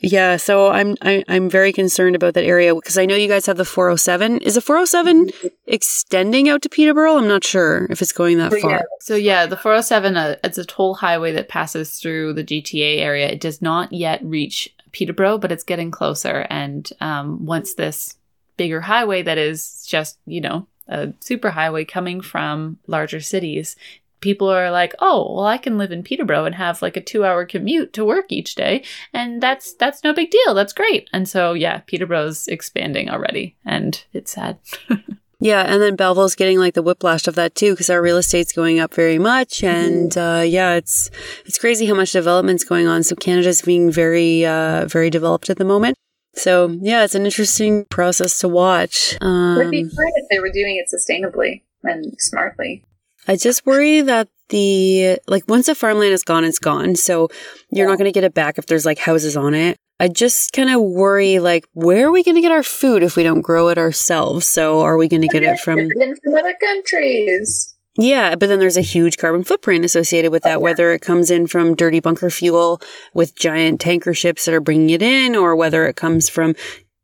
yeah, 0.00 0.36
so 0.36 0.68
I'm 0.68 0.94
I, 1.02 1.24
I'm 1.28 1.48
very 1.48 1.72
concerned 1.72 2.16
about 2.16 2.34
that 2.34 2.44
area 2.44 2.74
because 2.74 2.98
I 2.98 3.06
know 3.06 3.16
you 3.16 3.28
guys 3.28 3.46
have 3.46 3.56
the 3.56 3.64
407. 3.64 4.38
Is 4.38 4.54
the 4.54 4.60
407 4.60 5.30
extending 5.66 6.48
out 6.48 6.62
to 6.62 6.68
Peterborough? 6.68 7.16
I'm 7.16 7.28
not 7.28 7.44
sure 7.44 7.86
if 7.90 8.02
it's 8.02 8.12
going 8.12 8.38
that 8.38 8.52
far. 8.60 8.84
So 9.00 9.16
yeah, 9.16 9.46
the 9.46 9.56
407 9.56 10.16
uh, 10.16 10.36
it's 10.44 10.58
a 10.58 10.64
toll 10.64 10.94
highway 10.94 11.32
that 11.32 11.48
passes 11.48 11.98
through 11.98 12.34
the 12.34 12.44
GTA 12.44 12.98
area. 12.98 13.28
It 13.28 13.40
does 13.40 13.62
not 13.62 13.92
yet 13.92 14.20
reach 14.22 14.75
Peterborough, 14.96 15.36
but 15.36 15.52
it's 15.52 15.62
getting 15.62 15.90
closer. 15.90 16.46
And 16.48 16.90
um, 17.02 17.44
once 17.44 17.74
this 17.74 18.16
bigger 18.56 18.80
highway 18.80 19.20
that 19.20 19.36
is 19.36 19.84
just 19.86 20.18
you 20.24 20.40
know 20.40 20.66
a 20.88 21.12
super 21.20 21.50
highway 21.50 21.84
coming 21.84 22.22
from 22.22 22.78
larger 22.86 23.20
cities. 23.20 23.76
People 24.20 24.48
are 24.48 24.70
like, 24.70 24.94
oh, 24.98 25.34
well, 25.34 25.44
I 25.44 25.58
can 25.58 25.76
live 25.76 25.92
in 25.92 26.02
Peterborough 26.02 26.46
and 26.46 26.54
have 26.54 26.80
like 26.80 26.96
a 26.96 27.02
two-hour 27.02 27.44
commute 27.44 27.92
to 27.92 28.04
work 28.04 28.26
each 28.30 28.54
day, 28.54 28.82
and 29.12 29.42
that's 29.42 29.74
that's 29.74 30.02
no 30.02 30.14
big 30.14 30.30
deal. 30.30 30.54
That's 30.54 30.72
great. 30.72 31.10
And 31.12 31.28
so, 31.28 31.52
yeah, 31.52 31.80
Peterborough's 31.86 32.48
expanding 32.48 33.10
already, 33.10 33.56
and 33.66 34.02
it's 34.14 34.32
sad. 34.32 34.58
Yeah, 35.38 35.62
and 35.62 35.82
then 35.82 35.96
Belleville's 35.96 36.34
getting 36.34 36.58
like 36.58 36.74
the 36.74 36.82
whiplash 36.82 37.26
of 37.28 37.34
that 37.34 37.54
too 37.54 37.72
because 37.72 37.90
our 37.90 38.00
real 38.00 38.16
estate's 38.16 38.52
going 38.52 38.78
up 38.80 38.94
very 38.94 39.18
much, 39.18 39.62
and 39.62 40.16
uh, 40.16 40.42
yeah, 40.46 40.74
it's 40.74 41.10
it's 41.44 41.58
crazy 41.58 41.86
how 41.86 41.94
much 41.94 42.12
development's 42.12 42.64
going 42.64 42.86
on. 42.86 43.02
So 43.02 43.14
Canada's 43.16 43.60
being 43.62 43.90
very 43.90 44.46
uh, 44.46 44.86
very 44.86 45.10
developed 45.10 45.50
at 45.50 45.58
the 45.58 45.64
moment. 45.64 45.96
So 46.34 46.68
yeah, 46.80 47.04
it's 47.04 47.14
an 47.14 47.24
interesting 47.26 47.84
process 47.90 48.38
to 48.40 48.48
watch. 48.48 49.12
it'd 49.14 49.20
be 49.20 49.26
Um, 49.26 49.90
fine 49.90 50.12
if 50.16 50.28
they 50.30 50.38
were 50.38 50.50
doing 50.50 50.76
it 50.76 50.86
sustainably 50.92 51.62
and 51.82 52.14
smartly. 52.18 52.82
I 53.28 53.36
just 53.36 53.66
worry 53.66 54.00
that 54.02 54.28
the 54.48 55.18
like 55.26 55.44
once 55.48 55.66
the 55.66 55.74
farmland 55.74 56.12
is 56.12 56.22
gone, 56.22 56.44
it's 56.44 56.58
gone. 56.58 56.94
So 56.96 57.28
you're 57.70 57.88
not 57.88 57.98
going 57.98 58.08
to 58.08 58.12
get 58.12 58.24
it 58.24 58.34
back 58.34 58.56
if 58.58 58.66
there's 58.66 58.86
like 58.86 58.98
houses 59.00 59.36
on 59.36 59.52
it. 59.52 59.76
I 59.98 60.08
just 60.08 60.52
kind 60.52 60.70
of 60.70 60.82
worry 60.82 61.38
like 61.38 61.66
where 61.72 62.08
are 62.08 62.10
we 62.10 62.22
going 62.22 62.34
to 62.34 62.42
get 62.42 62.52
our 62.52 62.62
food 62.62 63.02
if 63.02 63.16
we 63.16 63.22
don't 63.22 63.40
grow 63.40 63.68
it 63.68 63.78
ourselves? 63.78 64.46
So 64.46 64.80
are 64.80 64.96
we 64.96 65.08
going 65.08 65.22
to 65.22 65.28
get 65.28 65.42
it 65.42 65.58
from 65.58 65.88
from 65.88 66.34
other 66.34 66.54
countries. 66.60 67.72
Yeah, 67.98 68.34
but 68.34 68.48
then 68.48 68.58
there's 68.58 68.76
a 68.76 68.82
huge 68.82 69.16
carbon 69.16 69.42
footprint 69.42 69.84
associated 69.84 70.30
with 70.30 70.42
that, 70.42 70.60
whether 70.60 70.92
it 70.92 71.00
comes 71.00 71.30
in 71.30 71.46
from 71.46 71.74
dirty 71.74 72.00
bunker 72.00 72.28
fuel 72.28 72.80
with 73.14 73.38
giant 73.38 73.80
tanker 73.80 74.12
ships 74.12 74.44
that 74.44 74.54
are 74.54 74.60
bringing 74.60 74.90
it 74.90 75.00
in, 75.00 75.34
or 75.34 75.56
whether 75.56 75.86
it 75.86 75.96
comes 75.96 76.28
from, 76.28 76.54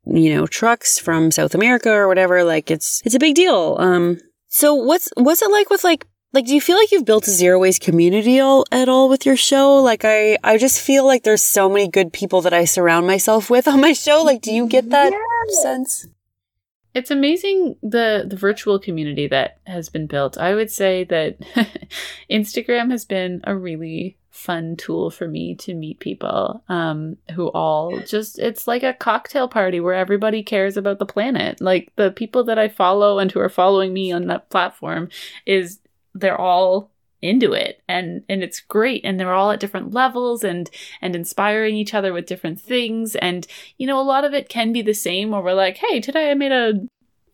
you 0.05 0.35
know, 0.35 0.47
trucks 0.47 0.99
from 0.99 1.31
South 1.31 1.55
America 1.55 1.91
or 1.91 2.09
whatever. 2.09 2.45
Like 2.45 2.71
it's 2.71 3.01
it's 3.07 3.15
a 3.15 3.19
big 3.19 3.35
deal. 3.35 3.77
Um, 3.79 4.19
so 4.49 4.75
what's 4.75 5.09
what's 5.17 5.41
it 5.41 5.51
like 5.51 5.71
with 5.71 5.83
like 5.83 6.07
like 6.33 6.47
do 6.47 6.55
you 6.55 6.61
feel 6.61 6.77
like 6.77 6.91
you've 6.93 7.05
built 7.05 7.27
a 7.29 7.31
zero 7.31 7.59
waste 7.59 7.83
community 7.83 8.41
all, 8.41 8.65
at 8.73 8.89
all 8.89 9.09
with 9.09 9.27
your 9.27 9.37
show? 9.37 9.77
Like 9.77 10.05
I 10.05 10.39
I 10.43 10.59
just 10.59 10.81
feel 10.81 11.07
like 11.07 11.23
there's 11.25 11.43
so 11.43 11.69
many 11.69 11.89
good 11.89 12.13
people 12.13 12.41
that 12.43 12.53
I 12.53 12.65
surround 12.65 13.07
myself 13.07 13.51
with 13.51 13.69
on 13.69 13.81
my 13.81 13.93
show. 13.93 14.23
Like, 14.23 14.41
do 14.43 14.53
you 14.53 14.67
get 14.67 14.91
that 14.91 15.13
Yeah. 15.13 15.63
sense? 15.63 16.07
It's 16.95 17.11
amazing 17.11 17.77
the 17.83 18.25
the 18.27 18.37
virtual 18.37 18.79
community 18.79 19.27
that 19.29 19.59
has 19.67 19.89
been 19.89 20.07
built. 20.07 20.37
I 20.39 20.55
would 20.55 20.71
say 20.71 21.05
that 21.05 21.39
Instagram 22.31 22.91
has 22.91 23.05
been 23.05 23.41
a 23.45 23.57
really 23.57 24.17
fun 24.31 24.77
tool 24.77 25.11
for 25.11 25.29
me 25.29 25.55
to 25.55 25.75
meet 25.75 26.01
people 26.01 26.65
um, 26.69 27.17
who 27.35 27.49
all 27.49 27.99
just 28.01 28.39
it's 28.39 28.67
like 28.67 28.83
a 28.83 28.95
cocktail 28.95 29.47
party 29.47 29.79
where 29.79 29.95
everybody 29.95 30.43
cares 30.43 30.77
about 30.77 30.99
the 30.99 31.07
planet. 31.07 31.61
Like 31.61 31.93
the 31.97 32.11
people 32.11 32.45
that 32.45 32.59
I 32.59 32.69
follow 32.69 33.19
and 33.19 33.31
who 33.31 33.41
are 33.41 33.49
following 33.51 33.93
me 33.93 34.13
on 34.13 34.27
that 34.29 34.49
platform 34.51 35.09
is 35.47 35.79
they're 36.15 36.41
all 36.41 36.91
into 37.23 37.53
it 37.53 37.81
and 37.89 38.25
and 38.29 38.43
it's 38.43 38.59
great 38.59 39.01
and 39.05 39.19
they're 39.19 39.33
all 39.33 39.53
at 39.53 39.61
different 39.61 39.95
levels 39.95 40.43
and 40.43 40.69
and 41.01 41.15
inspiring 41.15 41.77
each 41.77 41.95
other 41.95 42.13
with 42.13 42.27
different 42.27 42.61
things 42.61 43.15
and 43.17 43.47
you 43.79 43.87
know 43.87 44.01
a 44.01 44.03
lot 44.03 44.25
of 44.25 44.35
it 44.35 44.49
can 44.49 44.73
be 44.73 44.83
the 44.83 44.93
same 44.93 45.31
where 45.31 45.41
we're 45.41 45.55
like 45.55 45.77
hey 45.77 46.01
today 46.01 46.33
i 46.33 46.35
made 46.35 46.51
a 46.51 46.73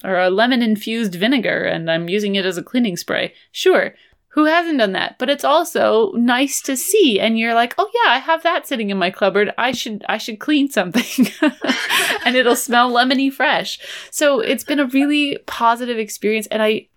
or 0.05 0.19
a 0.19 0.31
lemon 0.31 0.61
infused 0.61 1.15
vinegar 1.15 1.65
and 1.65 1.91
i'm 1.91 2.09
using 2.09 2.35
it 2.35 2.45
as 2.45 2.59
a 2.59 2.63
cleaning 2.63 2.97
spray. 2.97 3.33
Sure 3.51 3.95
who 4.33 4.45
hasn't 4.45 4.79
done 4.79 4.93
that? 4.93 5.17
But 5.19 5.31
it's 5.31 5.43
also 5.43 6.13
nice 6.13 6.61
to 6.63 6.77
see 6.77 7.19
and 7.19 7.39
you're 7.39 7.55
like 7.55 7.75
oh 7.79 7.91
yeah 7.93 8.13
i 8.13 8.19
have 8.19 8.43
that 8.43 8.69
sitting 8.69 8.91
in 8.91 8.99
my 8.99 9.11
cupboard. 9.11 9.53
I 9.59 9.73
should 9.73 10.05
i 10.09 10.19
should 10.19 10.39
clean 10.39 10.71
something. 10.71 11.29
And 12.25 12.37
it'll 12.37 12.57
smell 12.57 12.91
lemony 12.91 13.33
fresh. 13.33 13.79
So 14.11 14.41
it's 14.41 14.65
been 14.65 14.81
a 14.81 14.87
really 14.87 15.39
positive 15.47 15.99
experience 15.99 16.47
and 16.49 16.63
i 16.63 16.89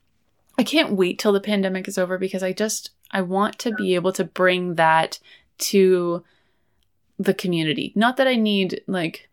I 0.58 0.63
can't 0.63 0.93
wait 0.93 1.20
till 1.20 1.31
the 1.31 1.39
pandemic 1.39 1.88
is 1.88 1.98
over 1.98 2.17
because 2.17 2.43
I 2.43 2.53
just 2.53 2.91
I 3.12 3.22
want 3.22 3.60
to 3.60 3.74
be 3.74 3.96
able 3.96 4.12
to 4.13 4.24
bring 4.24 4.75
that 4.75 5.20
to 5.60 6.24
the 7.20 7.34
community. 7.34 7.91
Not 7.96 8.17
that 8.17 8.27
I 8.27 8.36
need 8.36 8.81
like 8.88 9.29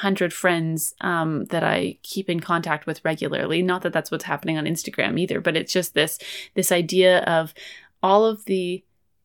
100 0.00 0.32
friends 0.32 0.94
um, 1.00 1.44
that 1.46 1.62
I 1.62 1.98
keep 2.02 2.28
in 2.28 2.40
contact 2.40 2.86
with 2.86 3.04
regularly. 3.04 3.62
Not 3.62 3.82
that 3.82 3.92
that's 3.92 4.10
what's 4.10 4.24
happening 4.24 4.56
on 4.56 4.64
Instagram 4.64 5.18
either, 5.18 5.40
but 5.40 5.56
it's 5.56 5.72
just 5.72 5.94
this 5.94 6.18
this 6.54 6.72
idea 6.72 7.20
of 7.24 7.54
all 8.02 8.24
of 8.24 8.44
the 8.46 8.82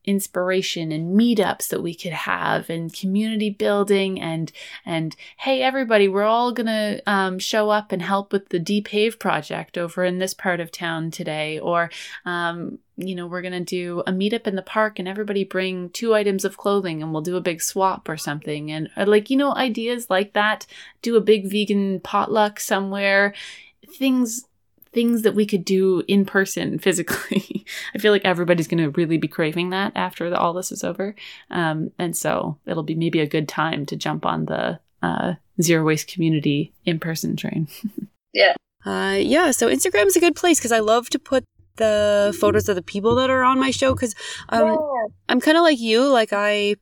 inspiration 0.07 0.91
and 0.91 1.19
meetups 1.19 1.67
that 1.67 1.83
we 1.83 1.93
could 1.93 2.13
have 2.13 2.69
and 2.69 2.93
community 2.93 3.49
building 3.49 4.19
and 4.19 4.51
and 4.85 5.15
hey 5.37 5.61
everybody 5.61 6.07
we're 6.07 6.23
all 6.23 6.51
gonna 6.51 6.99
um, 7.05 7.37
show 7.37 7.69
up 7.69 7.91
and 7.91 8.01
help 8.01 8.31
with 8.31 8.49
the 8.49 8.59
depave 8.59 9.19
project 9.19 9.77
over 9.77 10.03
in 10.03 10.19
this 10.19 10.33
part 10.33 10.59
of 10.59 10.71
town 10.71 11.11
today. 11.11 11.59
Or 11.59 11.89
um, 12.25 12.79
you 12.95 13.13
know 13.15 13.27
we're 13.27 13.41
gonna 13.41 13.59
do 13.59 14.01
a 14.07 14.11
meetup 14.11 14.47
in 14.47 14.55
the 14.55 14.61
park 14.61 14.99
and 14.99 15.07
everybody 15.07 15.43
bring 15.43 15.89
two 15.89 16.15
items 16.15 16.45
of 16.45 16.57
clothing 16.57 17.03
and 17.03 17.11
we'll 17.11 17.21
do 17.21 17.37
a 17.37 17.41
big 17.41 17.61
swap 17.61 18.09
or 18.09 18.17
something. 18.17 18.71
And 18.71 18.89
uh, 18.97 19.05
like 19.05 19.29
you 19.29 19.37
know 19.37 19.53
ideas 19.53 20.09
like 20.09 20.33
that 20.33 20.65
do 21.01 21.15
a 21.15 21.21
big 21.21 21.49
vegan 21.49 21.99
potluck 21.99 22.59
somewhere 22.59 23.33
things 23.97 24.46
things 24.97 25.21
that 25.21 25.35
we 25.35 25.45
could 25.45 25.63
do 25.63 26.01
in 26.07 26.25
person 26.25 26.79
physically. 26.85 27.63
I 27.93 27.99
feel 27.99 28.11
like 28.11 28.25
everybody's 28.25 28.67
going 28.67 28.83
to 28.83 28.89
really 28.89 29.19
be 29.19 29.27
craving 29.27 29.69
that 29.69 29.91
after 29.95 30.27
the, 30.27 30.39
all 30.39 30.53
this 30.53 30.71
is 30.71 30.83
over. 30.83 31.13
Um, 31.51 31.91
and 31.99 32.17
so 32.17 32.57
it'll 32.65 32.81
be 32.81 32.95
maybe 32.95 33.19
a 33.19 33.27
good 33.27 33.47
time 33.47 33.85
to 33.85 33.95
jump 33.95 34.25
on 34.25 34.45
the 34.45 34.79
uh, 35.03 35.35
zero 35.61 35.83
waste 35.83 36.07
community 36.07 36.73
in 36.83 36.99
person 36.99 37.35
train. 37.35 37.67
Yeah. 38.33 38.53
Uh, 38.85 39.17
yeah, 39.19 39.49
so 39.49 39.67
Instagram 39.67 40.05
is 40.05 40.15
a 40.15 40.19
good 40.19 40.35
place 40.35 40.59
because 40.59 40.71
I 40.71 40.77
love 40.77 41.09
to 41.09 41.17
put 41.17 41.43
the 41.77 42.37
photos 42.39 42.69
of 42.69 42.75
the 42.75 42.83
people 42.83 43.15
that 43.15 43.31
are 43.31 43.41
on 43.41 43.59
my 43.59 43.71
show 43.71 43.95
because 43.95 44.13
um, 44.49 44.77
I'm 45.27 45.41
kind 45.41 45.57
of 45.57 45.63
like 45.63 45.79
you. 45.79 46.07
Like 46.07 46.33
I, 46.33 46.75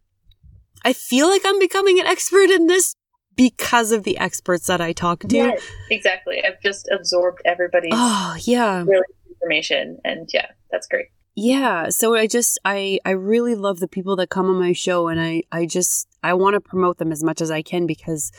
I 0.83 0.91
feel 0.91 1.29
like 1.29 1.43
I'm 1.45 1.59
becoming 1.59 1.97
an 1.97 2.07
expert 2.07 2.49
in 2.49 2.67
this 2.67 2.93
because 3.35 3.91
of 3.91 4.03
the 4.03 4.17
experts 4.17 4.67
that 4.67 4.81
I 4.81 4.93
talk 4.93 5.21
to. 5.21 5.35
Yes, 5.35 5.61
exactly. 5.89 6.43
I've 6.43 6.61
just 6.61 6.89
absorbed 6.91 7.41
everybody's 7.45 7.91
Oh 7.93 8.35
yeah, 8.41 8.83
really 8.83 9.03
information, 9.29 9.97
and 10.03 10.29
yeah, 10.33 10.47
that's 10.71 10.87
great. 10.87 11.07
yeah. 11.35 11.89
So 11.89 12.15
I 12.15 12.27
just 12.27 12.59
I 12.65 12.99
I 13.05 13.11
really 13.11 13.55
love 13.55 13.79
the 13.79 13.87
people 13.87 14.15
that 14.17 14.29
come 14.29 14.47
on 14.49 14.59
my 14.59 14.73
show, 14.73 15.07
and 15.07 15.19
I 15.19 15.43
I 15.51 15.65
just 15.65 16.07
I 16.23 16.33
want 16.33 16.53
to 16.55 16.61
promote 16.61 16.97
them 16.97 17.11
as 17.11 17.23
much 17.23 17.41
as 17.41 17.51
I 17.51 17.61
can 17.61 17.85
because 17.85 18.31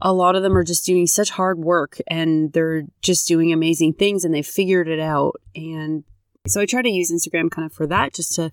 a 0.00 0.12
lot 0.12 0.34
of 0.34 0.42
them 0.42 0.56
are 0.56 0.64
just 0.64 0.84
doing 0.86 1.06
such 1.06 1.30
hard 1.30 1.58
work 1.58 1.98
and 2.08 2.52
they're 2.54 2.84
just 3.02 3.28
doing 3.28 3.52
amazing 3.52 3.92
things 3.92 4.24
and 4.24 4.34
they've 4.34 4.46
figured 4.46 4.88
it 4.88 4.98
out 4.98 5.34
and 5.54 6.02
so 6.46 6.60
I 6.60 6.66
try 6.66 6.82
to 6.82 6.88
use 6.90 7.12
Instagram 7.12 7.50
kind 7.50 7.66
of 7.66 7.72
for 7.72 7.86
that 7.86 8.14
just 8.14 8.34
to 8.36 8.50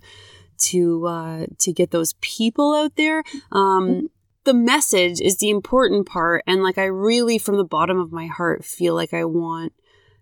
to 0.67 1.08
uh 1.08 1.46
to 1.60 1.72
get 1.72 1.91
those 1.91 2.13
people 2.19 2.75
out 2.75 2.98
there 2.98 3.24
um 3.53 4.10
the 4.50 4.53
message 4.56 5.22
is 5.22 5.38
the 5.38 5.51
important 5.51 6.08
part 6.08 6.44
and 6.48 6.63
like 6.63 6.79
I 6.79 6.86
really 6.86 7.38
from 7.38 7.58
the 7.58 7.63
bottom 7.63 8.00
of 8.00 8.12
my 8.12 8.25
heart 8.25 8.65
feel 8.65 8.96
like 8.96 9.13
I 9.13 9.24
want 9.25 9.74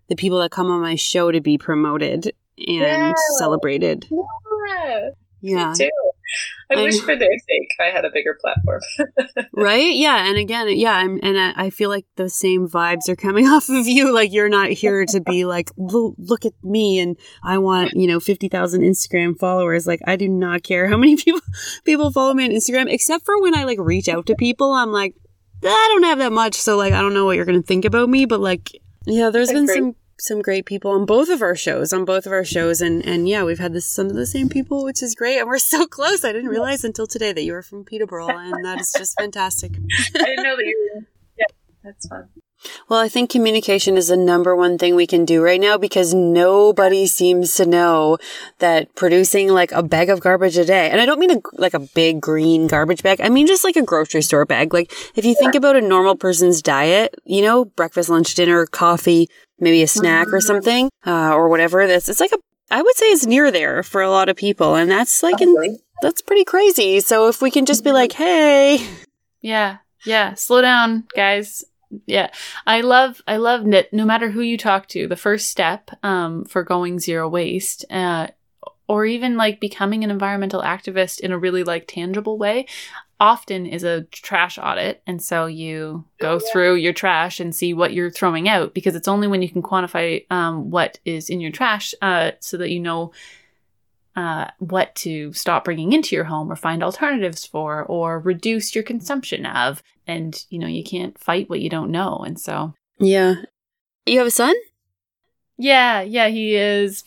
the 0.08 0.16
people 0.16 0.38
that 0.40 0.50
come 0.50 0.70
on 0.70 0.82
my 0.82 0.96
show 0.96 1.32
to 1.32 1.40
be 1.40 1.56
promoted 1.56 2.26
and 2.58 2.66
Yeah. 2.68 3.12
celebrated 3.38 4.06
Yeah, 5.40 5.72
yeah. 5.78 5.88
I 6.70 6.74
I'm- 6.74 6.84
wish 6.84 7.00
for 7.00 7.16
their 7.16 7.28
sake 7.48 7.70
I 7.80 7.86
had 7.86 8.04
a 8.04 8.10
bigger 8.12 8.36
platform. 8.40 8.80
right 9.52 9.94
yeah 9.94 10.28
and 10.28 10.36
again 10.36 10.68
yeah 10.76 10.92
I'm, 10.92 11.18
and 11.22 11.38
I, 11.38 11.52
I 11.66 11.70
feel 11.70 11.88
like 11.90 12.06
the 12.16 12.28
same 12.28 12.68
vibes 12.68 13.08
are 13.08 13.16
coming 13.16 13.46
off 13.48 13.68
of 13.68 13.86
you 13.86 14.12
like 14.12 14.32
you're 14.32 14.48
not 14.48 14.70
here 14.70 15.04
to 15.06 15.20
be 15.20 15.44
like 15.44 15.70
look 15.76 16.44
at 16.44 16.52
me 16.62 16.98
and 16.98 17.16
i 17.42 17.58
want 17.58 17.92
you 17.94 18.06
know 18.06 18.20
50000 18.20 18.82
instagram 18.82 19.38
followers 19.38 19.86
like 19.86 20.00
i 20.06 20.16
do 20.16 20.28
not 20.28 20.62
care 20.62 20.88
how 20.88 20.96
many 20.96 21.16
people 21.24 21.40
people 21.84 22.10
follow 22.12 22.34
me 22.34 22.44
on 22.44 22.50
instagram 22.50 22.90
except 22.92 23.24
for 23.24 23.40
when 23.40 23.56
i 23.56 23.64
like 23.64 23.78
reach 23.80 24.08
out 24.08 24.26
to 24.26 24.34
people 24.34 24.72
i'm 24.72 24.92
like 24.92 25.14
i 25.64 25.86
don't 25.92 26.04
have 26.04 26.18
that 26.18 26.32
much 26.32 26.54
so 26.54 26.76
like 26.76 26.92
i 26.92 27.00
don't 27.00 27.14
know 27.14 27.24
what 27.24 27.36
you're 27.36 27.44
gonna 27.44 27.62
think 27.62 27.84
about 27.84 28.08
me 28.08 28.24
but 28.26 28.40
like 28.40 28.70
yeah 29.06 29.30
there's 29.30 29.48
been 29.52 29.64
Agreed. 29.64 29.76
some 29.76 29.94
some 30.20 30.42
great 30.42 30.66
people 30.66 30.90
on 30.90 31.06
both 31.06 31.28
of 31.28 31.42
our 31.42 31.54
shows, 31.54 31.92
on 31.92 32.04
both 32.04 32.26
of 32.26 32.32
our 32.32 32.44
shows, 32.44 32.80
and 32.80 33.04
and 33.04 33.28
yeah, 33.28 33.44
we've 33.44 33.58
had 33.58 33.72
this 33.72 33.86
some 33.86 34.06
of 34.06 34.14
the 34.14 34.26
same 34.26 34.48
people, 34.48 34.84
which 34.84 35.02
is 35.02 35.14
great, 35.14 35.38
and 35.38 35.48
we're 35.48 35.58
so 35.58 35.86
close. 35.98 36.24
I 36.24 36.32
didn't 36.32 36.50
realize 36.50 36.84
until 36.84 37.06
today 37.06 37.32
that 37.32 37.42
you 37.42 37.52
were 37.52 37.62
from 37.62 37.84
Peterborough, 37.84 38.28
and 38.28 38.64
that 38.64 38.80
is 38.80 38.92
just 38.96 39.18
fantastic. 39.18 39.72
I 40.14 40.24
didn't 40.24 40.44
know 40.44 40.56
that 40.56 40.66
you 40.66 40.90
were. 40.94 41.06
Yeah, 41.38 41.46
that's 41.82 42.06
fun. 42.08 42.28
Well, 42.88 42.98
I 42.98 43.08
think 43.08 43.30
communication 43.30 43.96
is 43.96 44.08
the 44.08 44.16
number 44.16 44.56
one 44.56 44.78
thing 44.78 44.96
we 44.96 45.06
can 45.06 45.24
do 45.24 45.42
right 45.42 45.60
now 45.60 45.78
because 45.78 46.12
nobody 46.12 47.06
seems 47.06 47.54
to 47.54 47.66
know 47.66 48.18
that 48.58 48.92
producing 48.96 49.48
like 49.48 49.70
a 49.70 49.82
bag 49.82 50.10
of 50.10 50.20
garbage 50.20 50.56
a 50.56 50.64
day, 50.64 50.90
and 50.90 51.00
I 51.00 51.06
don't 51.06 51.20
mean 51.20 51.30
a, 51.30 51.40
like 51.52 51.74
a 51.74 51.78
big 51.78 52.20
green 52.20 52.66
garbage 52.66 53.02
bag. 53.04 53.20
I 53.20 53.28
mean 53.28 53.46
just 53.46 53.62
like 53.62 53.76
a 53.76 53.82
grocery 53.82 54.22
store 54.22 54.44
bag. 54.44 54.74
Like 54.74 54.92
if 55.14 55.24
you 55.24 55.36
think 55.36 55.54
about 55.54 55.76
a 55.76 55.80
normal 55.80 56.16
person's 56.16 56.60
diet, 56.60 57.14
you 57.24 57.42
know, 57.42 57.64
breakfast, 57.64 58.08
lunch, 58.08 58.34
dinner, 58.34 58.66
coffee, 58.66 59.28
maybe 59.60 59.82
a 59.82 59.88
snack 59.88 60.28
or 60.32 60.40
something, 60.40 60.90
uh, 61.06 61.34
or 61.34 61.48
whatever. 61.48 61.86
That's 61.86 62.08
it's 62.08 62.20
like 62.20 62.32
a. 62.32 62.38
I 62.70 62.82
would 62.82 62.96
say 62.96 63.06
it's 63.06 63.26
near 63.26 63.50
there 63.50 63.82
for 63.82 64.02
a 64.02 64.10
lot 64.10 64.28
of 64.28 64.36
people, 64.36 64.74
and 64.74 64.90
that's 64.90 65.22
like 65.22 65.40
in, 65.40 65.78
that's 66.02 66.20
pretty 66.20 66.44
crazy. 66.44 67.00
So 67.00 67.28
if 67.28 67.40
we 67.40 67.50
can 67.50 67.64
just 67.66 67.82
be 67.82 67.92
like, 67.92 68.12
hey, 68.12 68.86
Yeah, 69.40 69.78
yeah. 70.04 70.34
Slow 70.34 70.60
down, 70.62 71.04
guys. 71.14 71.64
Yeah, 72.06 72.30
I 72.66 72.82
love, 72.82 73.22
I 73.26 73.38
love 73.38 73.64
that. 73.70 73.92
No 73.92 74.04
matter 74.04 74.30
who 74.30 74.42
you 74.42 74.58
talk 74.58 74.88
to, 74.88 75.08
the 75.08 75.16
first 75.16 75.48
step 75.48 75.90
um, 76.02 76.44
for 76.44 76.62
going 76.62 76.98
zero 76.98 77.28
waste, 77.28 77.86
uh, 77.90 78.28
or 78.88 79.04
even 79.04 79.36
like 79.36 79.60
becoming 79.60 80.02
an 80.02 80.10
environmental 80.10 80.62
activist 80.62 81.20
in 81.20 81.30
a 81.30 81.38
really 81.38 81.62
like 81.62 81.84
tangible 81.86 82.38
way, 82.38 82.66
often 83.20 83.66
is 83.66 83.84
a 83.84 84.02
trash 84.04 84.58
audit. 84.58 85.02
And 85.06 85.22
so 85.22 85.46
you 85.46 86.04
go 86.18 86.38
through 86.38 86.76
your 86.76 86.92
trash 86.92 87.38
and 87.38 87.54
see 87.54 87.74
what 87.74 87.92
you're 87.92 88.10
throwing 88.10 88.48
out 88.48 88.74
because 88.74 88.94
it's 88.94 89.08
only 89.08 89.26
when 89.26 89.42
you 89.42 89.48
can 89.50 89.62
quantify 89.62 90.24
um, 90.30 90.70
what 90.70 90.98
is 91.04 91.28
in 91.28 91.40
your 91.40 91.52
trash 91.52 91.94
uh, 92.00 92.32
so 92.40 92.56
that 92.56 92.70
you 92.70 92.80
know 92.80 93.12
uh, 94.16 94.50
what 94.58 94.94
to 94.96 95.32
stop 95.32 95.64
bringing 95.64 95.92
into 95.92 96.16
your 96.16 96.24
home 96.24 96.50
or 96.50 96.56
find 96.56 96.82
alternatives 96.82 97.46
for 97.46 97.84
or 97.84 98.18
reduce 98.18 98.74
your 98.74 98.82
consumption 98.82 99.46
of. 99.46 99.82
And, 100.06 100.44
you 100.48 100.58
know, 100.58 100.66
you 100.66 100.82
can't 100.82 101.16
fight 101.18 101.50
what 101.50 101.60
you 101.60 101.68
don't 101.70 101.90
know. 101.90 102.24
And 102.26 102.40
so, 102.40 102.74
yeah, 102.98 103.34
you 104.06 104.18
have 104.18 104.26
a 104.26 104.32
son. 104.32 104.54
yeah, 105.58 106.00
yeah, 106.00 106.28
he 106.28 106.56
is 106.56 107.04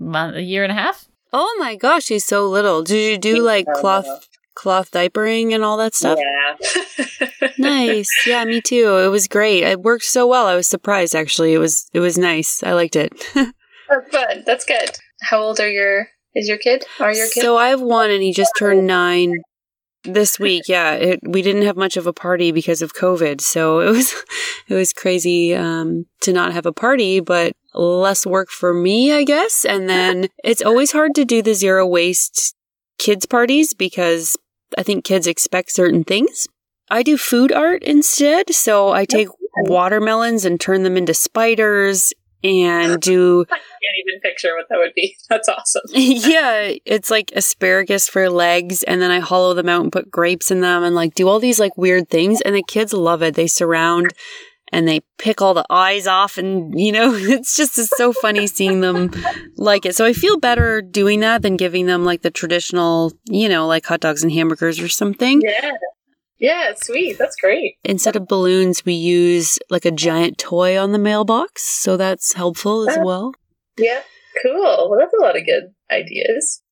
a 0.00 0.40
year 0.40 0.62
and 0.62 0.72
a 0.72 0.74
half. 0.74 1.07
Oh 1.32 1.56
my 1.58 1.76
gosh, 1.76 2.08
he's 2.08 2.24
so 2.24 2.48
little. 2.48 2.82
Did 2.82 3.10
you 3.10 3.18
do 3.18 3.42
like 3.42 3.66
cloth 3.66 4.28
cloth 4.54 4.90
diapering 4.90 5.54
and 5.54 5.62
all 5.62 5.76
that 5.76 5.94
stuff? 5.94 6.18
Yeah. 6.18 7.48
nice. 7.58 8.10
Yeah, 8.26 8.44
me 8.44 8.60
too. 8.60 8.98
It 8.98 9.08
was 9.08 9.28
great. 9.28 9.62
It 9.62 9.80
worked 9.80 10.04
so 10.04 10.26
well. 10.26 10.46
I 10.46 10.56
was 10.56 10.68
surprised 10.68 11.14
actually. 11.14 11.54
It 11.54 11.58
was 11.58 11.88
it 11.92 12.00
was 12.00 12.18
nice. 12.18 12.62
I 12.62 12.72
liked 12.72 12.96
it. 12.96 13.12
That's 13.34 14.10
good. 14.10 14.44
That's 14.46 14.64
good. 14.64 14.98
How 15.22 15.40
old 15.40 15.60
are 15.60 15.70
your 15.70 16.08
is 16.34 16.48
your 16.48 16.58
kid? 16.58 16.84
Are 17.00 17.12
your 17.12 17.26
kids? 17.28 17.44
so 17.44 17.56
I 17.56 17.68
have 17.68 17.80
one 17.80 18.10
and 18.10 18.22
he 18.22 18.32
just 18.32 18.52
turned 18.58 18.86
9 18.86 19.34
this 20.04 20.38
week. 20.38 20.64
Yeah, 20.68 20.92
it, 20.92 21.20
we 21.26 21.42
didn't 21.42 21.62
have 21.62 21.76
much 21.76 21.96
of 21.96 22.06
a 22.06 22.12
party 22.12 22.52
because 22.52 22.82
of 22.82 22.94
COVID. 22.94 23.40
So 23.40 23.80
it 23.80 23.90
was 23.90 24.14
it 24.68 24.74
was 24.74 24.92
crazy 24.92 25.54
um 25.54 26.06
to 26.22 26.32
not 26.32 26.52
have 26.52 26.66
a 26.66 26.72
party, 26.72 27.20
but 27.20 27.52
less 27.74 28.26
work 28.26 28.50
for 28.50 28.72
me, 28.74 29.12
I 29.12 29.24
guess. 29.24 29.64
And 29.64 29.88
then 29.88 30.28
it's 30.42 30.62
always 30.62 30.92
hard 30.92 31.14
to 31.16 31.24
do 31.24 31.42
the 31.42 31.54
zero 31.54 31.86
waste 31.86 32.54
kids 32.98 33.26
parties 33.26 33.74
because 33.74 34.36
I 34.76 34.82
think 34.82 35.04
kids 35.04 35.26
expect 35.26 35.72
certain 35.72 36.04
things. 36.04 36.48
I 36.90 37.02
do 37.02 37.16
food 37.16 37.52
art 37.52 37.82
instead. 37.82 38.54
So 38.54 38.90
I 38.92 39.04
take 39.04 39.28
watermelons 39.64 40.44
and 40.44 40.60
turn 40.60 40.82
them 40.82 40.96
into 40.96 41.14
spiders 41.14 42.12
and 42.44 43.00
do 43.02 43.44
I 43.50 43.54
can't 43.54 43.62
even 44.06 44.20
picture 44.20 44.54
what 44.54 44.66
that 44.68 44.78
would 44.78 44.94
be. 44.94 45.16
That's 45.28 45.48
awesome. 45.48 45.82
yeah, 45.90 46.72
it's 46.84 47.10
like 47.10 47.32
asparagus 47.34 48.08
for 48.08 48.30
legs, 48.30 48.82
and 48.82 49.00
then 49.02 49.10
I 49.10 49.20
hollow 49.20 49.54
them 49.54 49.68
out 49.68 49.82
and 49.82 49.92
put 49.92 50.10
grapes 50.10 50.50
in 50.50 50.60
them, 50.60 50.84
and 50.84 50.94
like 50.94 51.14
do 51.14 51.28
all 51.28 51.40
these 51.40 51.60
like 51.60 51.76
weird 51.76 52.08
things, 52.08 52.40
and 52.40 52.54
the 52.54 52.62
kids 52.62 52.92
love 52.92 53.22
it. 53.22 53.34
They 53.34 53.46
surround 53.46 54.12
and 54.72 54.86
they 54.86 55.00
pick 55.18 55.40
all 55.40 55.54
the 55.54 55.66
eyes 55.70 56.06
off, 56.06 56.38
and 56.38 56.78
you 56.78 56.92
know, 56.92 57.14
it's 57.16 57.56
just 57.56 57.78
it's 57.78 57.96
so 57.96 58.12
funny 58.12 58.46
seeing 58.46 58.80
them 58.80 59.10
like 59.56 59.86
it. 59.86 59.94
So 59.94 60.04
I 60.04 60.12
feel 60.12 60.38
better 60.38 60.82
doing 60.82 61.20
that 61.20 61.42
than 61.42 61.56
giving 61.56 61.86
them 61.86 62.04
like 62.04 62.22
the 62.22 62.30
traditional, 62.30 63.12
you 63.24 63.48
know, 63.48 63.66
like 63.66 63.86
hot 63.86 64.00
dogs 64.00 64.22
and 64.22 64.32
hamburgers 64.32 64.80
or 64.80 64.88
something. 64.88 65.42
Yeah. 65.44 65.72
Yeah, 66.40 66.74
sweet. 66.76 67.18
That's 67.18 67.34
great. 67.34 67.78
Instead 67.82 68.14
of 68.14 68.28
balloons, 68.28 68.84
we 68.84 68.92
use 68.92 69.58
like 69.70 69.84
a 69.84 69.90
giant 69.90 70.38
toy 70.38 70.78
on 70.78 70.92
the 70.92 70.98
mailbox, 70.98 71.64
so 71.64 71.96
that's 71.96 72.34
helpful 72.34 72.88
as 72.88 72.96
ah. 72.96 73.02
well. 73.02 73.34
Yeah. 73.76 74.02
Cool. 74.42 74.88
Well, 74.88 74.98
that's 74.98 75.14
a 75.14 75.20
lot 75.20 75.36
of 75.36 75.44
good 75.44 75.74
ideas. 75.90 76.62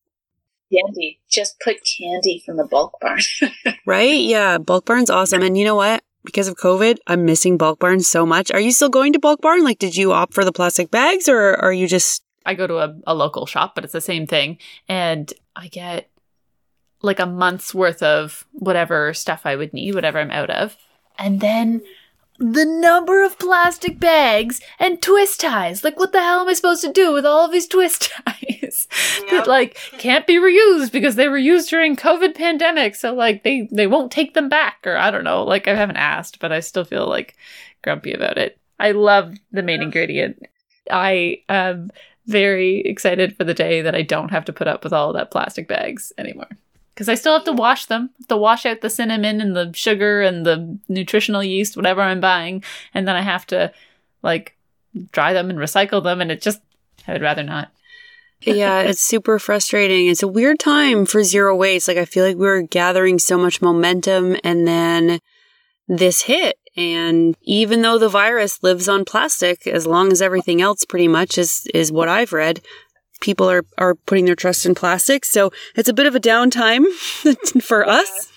Candy. 0.73 1.21
Just 1.29 1.59
put 1.61 1.77
candy 1.99 2.43
from 2.45 2.57
the 2.57 2.65
bulk 2.65 2.95
barn. 3.01 3.21
Right? 3.87 4.21
Yeah, 4.21 4.59
Bulk 4.59 4.85
Barn's 4.85 5.11
awesome. 5.11 5.43
And 5.43 5.57
you 5.57 5.65
know 5.65 5.77
what? 5.77 6.03
Because 6.27 6.49
of 6.49 6.57
COVID, 6.57 6.99
I'm 7.07 7.25
missing 7.25 7.57
Bulk 7.57 7.79
Barn 7.79 8.01
so 8.01 8.27
much. 8.27 8.51
Are 8.51 8.61
you 8.61 8.73
still 8.73 8.89
going 8.91 9.13
to 9.13 9.19
Bulk 9.19 9.41
Barn? 9.41 9.63
Like, 9.65 9.79
did 9.79 9.97
you 9.97 10.13
opt 10.13 10.35
for 10.35 10.45
the 10.45 10.53
plastic 10.53 10.91
bags 10.91 11.29
or 11.29 11.55
are 11.57 11.73
you 11.73 11.87
just. 11.87 12.23
I 12.45 12.55
go 12.55 12.67
to 12.67 12.79
a, 12.79 12.97
a 13.07 13.15
local 13.15 13.47
shop, 13.47 13.75
but 13.75 13.85
it's 13.85 13.93
the 13.93 14.01
same 14.01 14.27
thing. 14.27 14.59
And 14.89 15.33
I 15.55 15.69
get 15.69 16.11
like 17.01 17.21
a 17.21 17.27
month's 17.27 17.75
worth 17.75 18.03
of 18.03 18.45
whatever 18.53 19.15
stuff 19.15 19.43
I 19.45 19.57
would 19.57 19.73
need, 19.73 19.95
whatever 19.95 20.19
I'm 20.19 20.31
out 20.31 20.51
of. 20.51 20.77
And 21.19 21.41
then 21.41 21.83
the 22.39 22.65
number 22.65 23.25
of 23.25 23.39
plastic 23.39 23.99
bags 23.99 24.61
and 24.79 25.01
twist 25.01 25.41
ties. 25.41 25.83
Like, 25.83 25.99
what 25.99 26.13
the 26.13 26.21
hell 26.21 26.41
am 26.41 26.49
I 26.49 26.55
supposed 26.55 26.83
to 26.83 26.93
do 26.93 27.13
with 27.13 27.25
all 27.25 27.45
of 27.45 27.53
these 27.53 27.67
twist 27.67 28.11
ties 28.27 28.89
that 29.31 29.47
like 29.47 29.75
can't 29.99 30.27
be 30.27 30.37
reused 30.37 30.93
because 30.93 31.17
they 31.17 31.29
were 31.29 31.39
used 31.39 31.71
during 31.71 31.97
COVID 31.97 32.35
pandemic? 32.35 32.95
So 32.95 33.15
like 33.15 33.43
they 33.43 33.69
they 33.73 33.87
won't 33.87 34.13
take 34.13 34.35
them 34.35 34.49
back, 34.49 34.79
or 34.85 34.97
I 34.97 35.11
don't 35.11 35.25
know. 35.25 35.45
Like 35.45 35.69
I 35.69 35.75
haven't 35.75 35.97
asked, 35.97 36.39
but 36.39 36.53
I 36.53 36.61
still 36.61 36.85
feel 36.85 37.09
like 37.09 37.37
grumpy 37.83 38.13
about 38.13 38.39
it. 38.39 38.59
I 38.79 38.93
love 38.93 39.35
the 39.53 39.63
main 39.63 39.83
ingredient. 39.83 40.43
I 40.91 41.43
am 41.49 41.91
very 42.27 42.81
excited 42.81 43.37
for 43.37 43.45
the 43.45 43.55
day 43.55 43.83
that 43.83 43.95
I 43.95 44.03
don't 44.03 44.31
have 44.31 44.45
to 44.47 44.53
put 44.53 44.69
up 44.69 44.85
with 44.85 44.93
all 44.93 45.11
of 45.11 45.17
that 45.17 45.31
plastic 45.31 45.69
bags 45.69 46.13
anymore. 46.19 46.49
Because 46.97 47.11
I 47.11 47.15
still 47.15 47.35
have 47.35 47.45
to 47.45 47.53
wash 47.53 47.85
them, 47.85 48.09
to 48.31 48.39
wash 48.39 48.65
out 48.65 48.81
the 48.81 48.89
cinnamon 48.89 49.43
and 49.43 49.55
the 49.55 49.71
sugar 49.75 50.23
and 50.23 50.47
the 50.47 50.79
nutritional 50.89 51.45
yeast, 51.45 51.77
whatever 51.77 52.01
I'm 52.01 52.21
buying, 52.21 52.65
and 52.95 53.07
then 53.07 53.15
I 53.15 53.21
have 53.21 53.47
to 53.49 53.71
like 54.23 54.57
dry 55.13 55.35
them 55.35 55.51
and 55.51 55.59
recycle 55.59 56.03
them, 56.03 56.23
and 56.23 56.33
it 56.33 56.41
just 56.41 56.63
I 57.07 57.13
would 57.13 57.21
rather 57.21 57.43
not. 57.43 57.71
yeah, 58.41 58.81
it's 58.83 59.01
super 59.01 59.39
frustrating. 59.39 60.07
It's 60.07 60.23
a 60.23 60.29
weird 60.29 60.59
time 60.59 61.05
for 61.05 61.23
zero 61.23 61.55
waste. 61.55 61.87
Like, 61.87 61.99
I 61.99 62.07
feel 62.07 62.25
like 62.25 62.37
we 62.37 62.47
were 62.47 62.63
gathering 62.63 63.19
so 63.19 63.37
much 63.37 63.61
momentum 63.61 64.37
and 64.43 64.67
then 64.67 65.21
this 65.87 66.23
hit. 66.23 66.59
And 66.79 67.37
even 67.43 67.81
though 67.81 67.99
the 67.99 68.09
virus 68.09 68.63
lives 68.63 68.89
on 68.89 69.07
plastic, 69.07 69.67
as 69.67 69.87
long 69.87 70.13
as 70.13 70.21
everything 70.21 70.61
else 70.61 70.85
pretty 70.85 71.09
much 71.09 71.39
is, 71.39 71.67
is 71.73 71.91
what 71.91 72.09
I've 72.09 72.35
read, 72.35 72.61
people 73.21 73.51
are, 73.51 73.65
are 73.79 73.95
putting 73.95 74.25
their 74.25 74.37
trust 74.37 74.67
in 74.67 74.75
plastic. 74.75 75.25
So 75.25 75.51
it's 75.75 75.89
a 75.89 75.95
bit 75.95 76.07
of 76.07 76.15
a 76.15 76.21
downtime 76.21 76.87
for 77.63 77.89
us. 77.89 78.33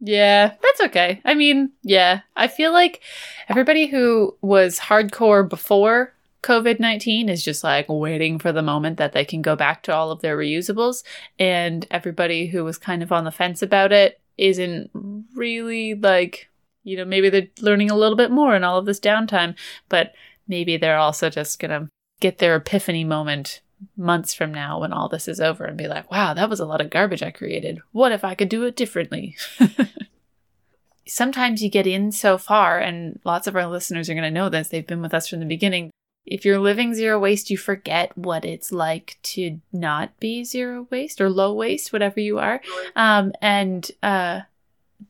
Yeah, 0.00 0.54
that's 0.60 0.80
okay. 0.80 1.20
I 1.24 1.34
mean, 1.34 1.70
yeah, 1.82 2.22
I 2.36 2.48
feel 2.48 2.72
like 2.72 3.00
everybody 3.48 3.86
who 3.86 4.36
was 4.40 4.78
hardcore 4.78 5.48
before 5.48 6.12
COVID 6.42 6.80
19 6.80 7.28
is 7.28 7.44
just 7.44 7.62
like 7.62 7.86
waiting 7.88 8.38
for 8.38 8.52
the 8.52 8.62
moment 8.62 8.96
that 8.96 9.12
they 9.12 9.24
can 9.24 9.42
go 9.42 9.54
back 9.54 9.84
to 9.84 9.94
all 9.94 10.10
of 10.10 10.20
their 10.20 10.36
reusables. 10.36 11.04
And 11.38 11.86
everybody 11.90 12.46
who 12.46 12.64
was 12.64 12.78
kind 12.78 13.02
of 13.02 13.12
on 13.12 13.24
the 13.24 13.30
fence 13.30 13.62
about 13.62 13.92
it 13.92 14.20
isn't 14.36 14.90
really 15.34 15.94
like, 15.94 16.48
you 16.82 16.96
know, 16.96 17.04
maybe 17.04 17.30
they're 17.30 17.48
learning 17.60 17.90
a 17.90 17.96
little 17.96 18.16
bit 18.16 18.32
more 18.32 18.56
in 18.56 18.64
all 18.64 18.78
of 18.78 18.86
this 18.86 18.98
downtime, 18.98 19.54
but 19.88 20.14
maybe 20.48 20.76
they're 20.76 20.98
also 20.98 21.30
just 21.30 21.60
going 21.60 21.70
to 21.70 21.88
get 22.20 22.38
their 22.38 22.56
epiphany 22.56 23.04
moment 23.04 23.60
months 23.96 24.34
from 24.34 24.52
now 24.52 24.80
when 24.80 24.92
all 24.92 25.08
this 25.08 25.28
is 25.28 25.40
over 25.40 25.64
and 25.64 25.76
be 25.76 25.88
like, 25.88 26.10
wow, 26.10 26.34
that 26.34 26.50
was 26.50 26.60
a 26.60 26.66
lot 26.66 26.80
of 26.80 26.90
garbage 26.90 27.22
I 27.22 27.30
created. 27.30 27.80
What 27.92 28.12
if 28.12 28.24
I 28.24 28.34
could 28.34 28.48
do 28.48 28.64
it 28.64 28.76
differently? 28.76 29.36
Sometimes 31.06 31.62
you 31.62 31.68
get 31.68 31.86
in 31.86 32.12
so 32.12 32.38
far, 32.38 32.78
and 32.78 33.18
lots 33.24 33.46
of 33.46 33.56
our 33.56 33.66
listeners 33.66 34.08
are 34.08 34.14
going 34.14 34.22
to 34.22 34.30
know 34.30 34.48
this. 34.48 34.68
They've 34.68 34.86
been 34.86 35.02
with 35.02 35.14
us 35.14 35.28
from 35.28 35.40
the 35.40 35.46
beginning. 35.46 35.90
If 36.24 36.44
you're 36.44 36.60
living 36.60 36.94
zero 36.94 37.18
waste, 37.18 37.50
you 37.50 37.58
forget 37.58 38.16
what 38.16 38.44
it's 38.44 38.70
like 38.70 39.18
to 39.24 39.60
not 39.72 40.18
be 40.20 40.44
zero 40.44 40.86
waste 40.90 41.20
or 41.20 41.28
low 41.28 41.52
waste, 41.52 41.92
whatever 41.92 42.20
you 42.20 42.38
are. 42.38 42.60
Um, 42.94 43.32
and 43.42 43.90
uh, 44.02 44.42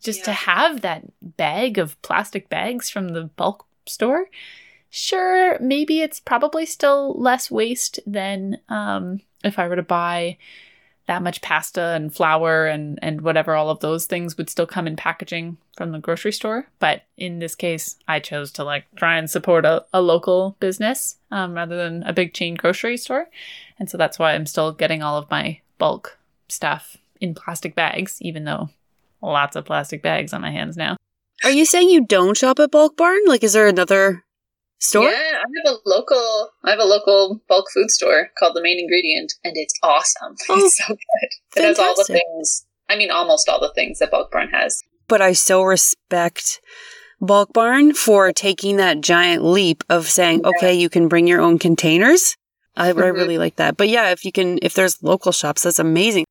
just 0.00 0.24
to 0.24 0.32
have 0.32 0.80
that 0.80 1.04
bag 1.20 1.78
of 1.78 2.00
plastic 2.00 2.48
bags 2.48 2.88
from 2.88 3.08
the 3.08 3.24
bulk 3.24 3.66
store, 3.86 4.26
sure, 4.92 5.58
maybe 5.58 6.02
it's 6.02 6.20
probably 6.20 6.66
still 6.66 7.14
less 7.14 7.50
waste 7.50 7.98
than 8.06 8.58
um, 8.68 9.20
if 9.42 9.58
I 9.58 9.66
were 9.66 9.76
to 9.76 9.82
buy 9.82 10.36
that 11.06 11.22
much 11.22 11.40
pasta 11.40 11.80
and 11.80 12.14
flour 12.14 12.66
and 12.66 12.98
and 13.02 13.22
whatever 13.22 13.54
all 13.54 13.70
of 13.70 13.80
those 13.80 14.06
things 14.06 14.36
would 14.36 14.48
still 14.48 14.66
come 14.66 14.86
in 14.86 14.94
packaging 14.94 15.56
from 15.76 15.90
the 15.90 15.98
grocery 15.98 16.30
store. 16.30 16.68
But 16.78 17.02
in 17.16 17.40
this 17.40 17.56
case, 17.56 17.96
I 18.06 18.20
chose 18.20 18.52
to 18.52 18.64
like 18.64 18.84
try 18.94 19.16
and 19.16 19.28
support 19.28 19.64
a, 19.64 19.84
a 19.92 20.00
local 20.00 20.56
business 20.60 21.16
um, 21.32 21.54
rather 21.54 21.76
than 21.76 22.04
a 22.04 22.12
big 22.12 22.34
chain 22.34 22.54
grocery 22.54 22.96
store, 22.98 23.28
and 23.78 23.90
so 23.90 23.98
that's 23.98 24.18
why 24.18 24.34
I'm 24.34 24.46
still 24.46 24.72
getting 24.72 25.02
all 25.02 25.16
of 25.16 25.30
my 25.30 25.60
bulk 25.78 26.18
stuff 26.48 26.98
in 27.20 27.34
plastic 27.34 27.74
bags, 27.74 28.18
even 28.20 28.44
though 28.44 28.68
lots 29.22 29.56
of 29.56 29.64
plastic 29.64 30.02
bags 30.02 30.32
on 30.32 30.42
my 30.42 30.50
hands 30.50 30.76
now. 30.76 30.96
Are 31.44 31.50
you 31.50 31.64
saying 31.64 31.88
you 31.88 32.04
don't 32.06 32.36
shop 32.36 32.60
at 32.60 32.70
Bulk 32.70 32.96
Barn? 32.96 33.20
Like, 33.26 33.42
is 33.42 33.54
there 33.54 33.66
another 33.66 34.22
store? 34.82 35.04
Yeah, 35.04 35.38
I 35.38 35.44
have 35.66 35.74
a 35.74 35.78
local. 35.88 36.50
I 36.64 36.70
have 36.70 36.80
a 36.80 36.84
local 36.84 37.40
bulk 37.48 37.66
food 37.72 37.90
store 37.90 38.30
called 38.38 38.54
the 38.54 38.62
Main 38.62 38.78
Ingredient, 38.78 39.32
and 39.44 39.54
it's 39.56 39.74
awesome. 39.82 40.36
Oh, 40.48 40.58
it's 40.64 40.76
so 40.76 40.88
good. 40.88 41.28
It 41.56 41.64
has 41.64 41.78
all 41.78 41.94
the 41.96 42.04
things. 42.04 42.66
I 42.88 42.96
mean, 42.96 43.10
almost 43.10 43.48
all 43.48 43.60
the 43.60 43.72
things 43.74 43.98
that 44.00 44.10
Bulk 44.10 44.30
Barn 44.30 44.48
has. 44.50 44.82
But 45.08 45.20
I 45.22 45.32
so 45.32 45.62
respect 45.62 46.60
Bulk 47.20 47.52
Barn 47.52 47.94
for 47.94 48.32
taking 48.32 48.76
that 48.76 49.00
giant 49.00 49.44
leap 49.44 49.84
of 49.88 50.08
saying, 50.08 50.44
okay, 50.44 50.74
you 50.74 50.88
can 50.90 51.08
bring 51.08 51.26
your 51.26 51.40
own 51.40 51.58
containers. 51.58 52.36
I, 52.76 52.88
I 52.88 52.92
Mhm. 52.92 53.14
really 53.14 53.38
like 53.38 53.56
that. 53.56 53.76
But 53.76 53.88
yeah, 53.88 54.10
if 54.10 54.24
you 54.24 54.32
can, 54.32 54.58
if 54.62 54.74
there's 54.74 55.02
local 55.02 55.32
shops, 55.32 55.62
that's 55.62 55.78
amazing. 55.78 56.24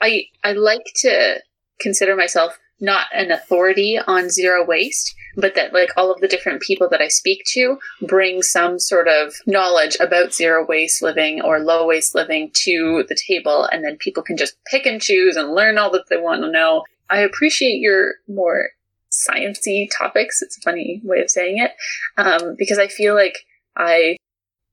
I 0.00 0.24
I 0.42 0.52
like 0.52 0.84
to 1.02 1.40
consider 1.80 2.16
myself 2.16 2.58
not 2.80 3.06
an 3.12 3.30
authority 3.30 3.98
on 3.98 4.30
zero 4.30 4.64
waste, 4.64 5.14
but 5.40 5.54
that 5.54 5.72
like 5.72 5.90
all 5.96 6.12
of 6.12 6.20
the 6.20 6.28
different 6.28 6.62
people 6.62 6.88
that 6.90 7.00
I 7.00 7.08
speak 7.08 7.42
to 7.52 7.78
bring 8.02 8.42
some 8.42 8.78
sort 8.78 9.08
of 9.08 9.34
knowledge 9.46 9.96
about 10.00 10.34
zero 10.34 10.66
waste 10.66 11.02
living 11.02 11.40
or 11.42 11.58
low 11.60 11.86
waste 11.86 12.14
living 12.14 12.50
to 12.64 13.04
the 13.08 13.18
table 13.28 13.68
and 13.72 13.84
then 13.84 13.96
people 13.96 14.22
can 14.22 14.36
just 14.36 14.56
pick 14.66 14.86
and 14.86 15.00
choose 15.00 15.36
and 15.36 15.54
learn 15.54 15.78
all 15.78 15.90
that 15.92 16.08
they 16.08 16.16
want 16.16 16.42
to 16.42 16.50
know. 16.50 16.84
I 17.08 17.20
appreciate 17.20 17.80
your 17.80 18.14
more 18.28 18.70
sciencey 19.10 19.88
topics. 19.96 20.42
It's 20.42 20.58
a 20.58 20.60
funny 20.60 21.00
way 21.04 21.20
of 21.20 21.30
saying 21.30 21.58
it. 21.58 21.72
Um, 22.16 22.54
because 22.56 22.78
I 22.78 22.88
feel 22.88 23.14
like 23.14 23.38
I 23.76 24.16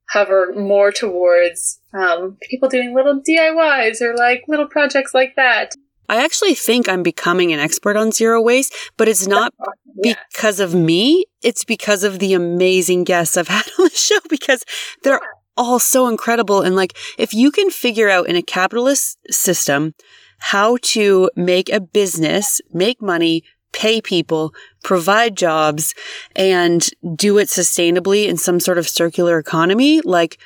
hover 0.10 0.54
more 0.56 0.92
towards 0.92 1.80
um, 1.94 2.38
people 2.42 2.70
doing 2.70 2.94
little 2.94 3.22
DIYs 3.22 4.02
or 4.02 4.16
like 4.16 4.44
little 4.48 4.68
projects 4.68 5.14
like 5.14 5.36
that. 5.36 5.74
I 6.10 6.24
actually 6.24 6.56
think 6.56 6.88
I'm 6.88 7.04
becoming 7.04 7.52
an 7.54 7.60
expert 7.60 7.98
on 7.98 8.12
zero 8.12 8.42
waste, 8.42 8.74
but 8.96 9.08
it's 9.08 9.28
not 9.28 9.54
because 10.02 10.60
of 10.60 10.74
me. 10.74 11.26
It's 11.42 11.66
because 11.66 12.04
of 12.04 12.20
the 12.20 12.34
amazing 12.34 13.04
guests 13.04 13.38
I've 13.38 13.48
had 13.58 13.68
on 13.78 13.86
the 13.86 13.90
show 13.90 14.20
because 14.30 14.64
they're 15.04 15.22
all 15.58 15.80
so 15.80 16.08
incredible. 16.08 16.62
And 16.62 16.76
like, 16.76 16.96
if 17.18 17.34
you 17.34 17.52
can 17.52 17.70
figure 17.70 18.10
out 18.10 18.28
in 18.28 18.36
a 18.36 18.42
capitalist 18.42 19.18
system 19.30 19.96
how 20.40 20.78
to 20.82 21.30
make 21.36 21.70
a 21.70 21.82
business, 21.82 22.62
make 22.72 23.02
money, 23.02 23.44
pay 23.74 24.02
people, 24.02 24.54
provide 24.84 25.36
jobs, 25.36 25.94
and 26.36 26.88
do 27.16 27.38
it 27.38 27.48
sustainably 27.48 28.28
in 28.28 28.38
some 28.38 28.60
sort 28.60 28.78
of 28.78 28.88
circular 28.88 29.40
economy, 29.40 30.00
like, 30.02 30.38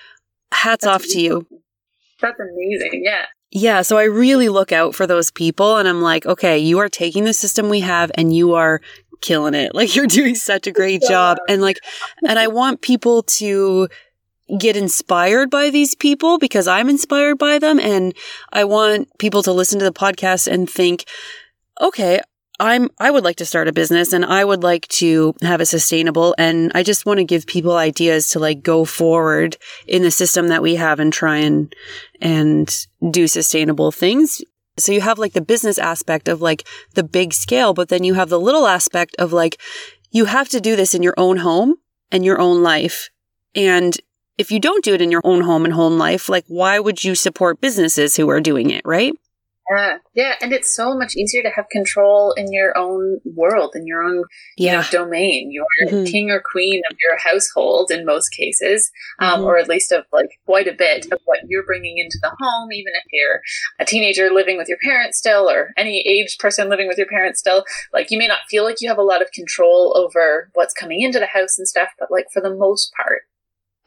hats 0.52 0.86
That's 0.86 1.06
off 1.06 1.12
to 1.12 1.20
you. 1.20 1.48
That's 2.22 2.40
amazing. 2.40 3.02
Yeah. 3.04 3.26
Yeah, 3.52 3.82
so 3.82 3.98
I 3.98 4.04
really 4.04 4.48
look 4.48 4.72
out 4.72 4.96
for 4.96 5.06
those 5.06 5.30
people 5.30 5.78
and 5.78 5.88
I'm 5.88 6.02
like, 6.02 6.26
okay, 6.26 6.58
you 6.58 6.80
are 6.80 6.88
taking 6.88 7.26
the 7.26 7.34
system 7.34 7.68
we 7.68 7.82
have 7.82 8.10
and 8.16 8.34
you 8.34 8.54
are 8.54 8.80
killing 9.22 9.54
it. 9.54 9.76
Like 9.82 9.96
you're 9.96 10.08
doing 10.08 10.36
such 10.36 10.68
a 10.68 10.72
great 10.72 11.02
job. 11.02 11.38
And 11.50 11.62
like 11.62 11.80
and 12.28 12.40
I 12.40 12.48
want 12.48 12.82
people 12.82 13.24
to 13.24 13.90
get 14.58 14.76
inspired 14.76 15.50
by 15.50 15.70
these 15.70 15.96
people 15.96 16.38
because 16.38 16.68
I'm 16.68 16.90
inspired 16.90 17.38
by 17.38 17.60
them 17.60 17.80
and 17.80 18.14
I 18.52 18.64
want 18.66 19.08
people 19.18 19.44
to 19.44 19.52
listen 19.52 19.80
to 19.80 19.86
the 19.86 19.94
podcast 19.94 20.52
and 20.52 20.70
think, 20.70 21.06
okay, 21.80 22.22
I'm 22.62 22.90
I 23.00 23.10
would 23.10 23.24
like 23.24 23.38
to 23.38 23.46
start 23.46 23.68
a 23.68 23.74
business 23.74 24.14
and 24.14 24.24
I 24.24 24.46
would 24.46 24.62
like 24.62 24.88
to 24.90 25.34
have 25.42 25.62
it 25.62 25.66
sustainable 25.66 26.36
and 26.38 26.72
I 26.76 26.84
just 26.84 27.08
want 27.08 27.18
to 27.18 27.24
give 27.24 27.48
people 27.48 27.76
ideas 27.76 28.30
to 28.30 28.40
like 28.40 28.62
go 28.62 28.86
forward 28.86 29.58
in 29.88 30.04
the 30.04 30.12
system 30.12 30.50
that 30.50 30.62
we 30.62 30.76
have 30.76 31.00
and 31.00 31.12
try 31.12 31.38
and 31.38 31.74
and 32.22 32.70
do 33.10 33.28
sustainable 33.28 33.92
things. 33.92 34.42
So 34.78 34.92
you 34.92 35.02
have 35.02 35.18
like 35.18 35.34
the 35.34 35.42
business 35.42 35.80
aspect 35.80 36.28
of 36.28 36.40
like 36.40 36.68
the 36.94 37.04
big 37.04 37.34
scale, 37.34 37.74
but 37.74 37.90
then 37.90 38.04
you 38.04 38.14
have 38.14 38.30
the 38.30 38.40
little 38.40 38.68
aspect 38.68 39.16
of 39.18 39.34
like 39.34 39.60
you 40.12 40.26
have 40.26 40.48
to 40.50 40.62
do 40.62 40.76
this 40.76 40.94
in 40.94 41.02
your 41.02 41.16
own 41.18 41.38
home 41.38 41.78
and 42.12 42.24
your 42.24 42.40
own 42.40 42.62
life. 42.62 43.10
And 43.56 43.98
if 44.38 44.52
you 44.52 44.60
don't 44.60 44.84
do 44.84 44.94
it 44.94 45.02
in 45.02 45.10
your 45.10 45.22
own 45.24 45.42
home 45.42 45.66
and 45.66 45.74
home 45.74 45.98
life, 45.98 46.30
like 46.30 46.46
why 46.48 46.78
would 46.78 47.04
you 47.04 47.16
support 47.16 47.60
businesses 47.60 48.18
who 48.18 48.30
are 48.30 48.40
doing 48.40 48.70
it, 48.70 48.84
right? 48.86 49.14
Yeah. 49.72 49.98
Yeah. 50.14 50.36
And 50.42 50.52
it's 50.54 50.76
so 50.76 50.98
much 50.98 51.16
easier 51.16 51.42
to 51.44 51.50
have 51.50 51.70
control 51.72 52.34
in 52.34 52.52
your 52.52 52.78
own 52.78 53.20
world, 53.24 53.72
in 53.76 53.88
your 53.88 54.04
own 54.04 54.24
you 54.58 54.72
know, 54.72 54.84
domain. 54.92 55.50
You're 55.52 55.66
Mhm. 55.90 56.12
king 56.12 56.30
or 56.30 56.42
queen 56.52 56.82
of 56.90 56.98
your 57.02 57.18
household 57.18 57.90
in 57.92 58.06
most 58.06 58.30
cases, 58.30 58.92
um, 59.20 59.42
Mhm. 59.42 59.46
or 59.46 59.58
at 59.58 59.70
least 59.70 59.92
of 59.92 60.06
like 60.12 60.30
quite 60.46 60.68
a 60.68 60.74
bit 60.74 61.06
of 61.12 61.20
what 61.26 61.40
you're 61.48 61.66
bringing 61.66 61.98
into 61.98 62.18
the 62.22 62.32
home, 62.40 62.72
even 62.74 62.94
if 62.96 63.04
you're 63.12 63.42
a 63.80 63.86
teenager 63.86 64.30
living 64.30 64.58
with 64.58 64.68
your 64.68 64.78
parents 64.84 65.18
still, 65.18 65.50
or 65.50 65.70
any 65.78 66.04
aged 66.08 66.40
person 66.40 66.68
living 66.70 66.88
with 66.88 66.98
your 66.98 67.08
parents 67.08 67.40
still. 67.40 67.64
Like 67.94 68.12
you 68.12 68.18
may 68.18 68.28
not 68.28 68.42
feel 68.50 68.64
like 68.64 68.78
you 68.82 68.90
have 68.90 68.98
a 68.98 69.04
lot 69.04 69.22
of 69.22 69.32
control 69.32 69.94
over 69.96 70.50
what's 70.54 70.74
coming 70.74 71.02
into 71.02 71.20
the 71.20 71.28
house 71.28 71.58
and 71.58 71.68
stuff, 71.68 71.90
but 71.98 72.12
like 72.12 72.26
for 72.34 72.42
the 72.42 72.54
most 72.54 72.92
part, 72.98 73.24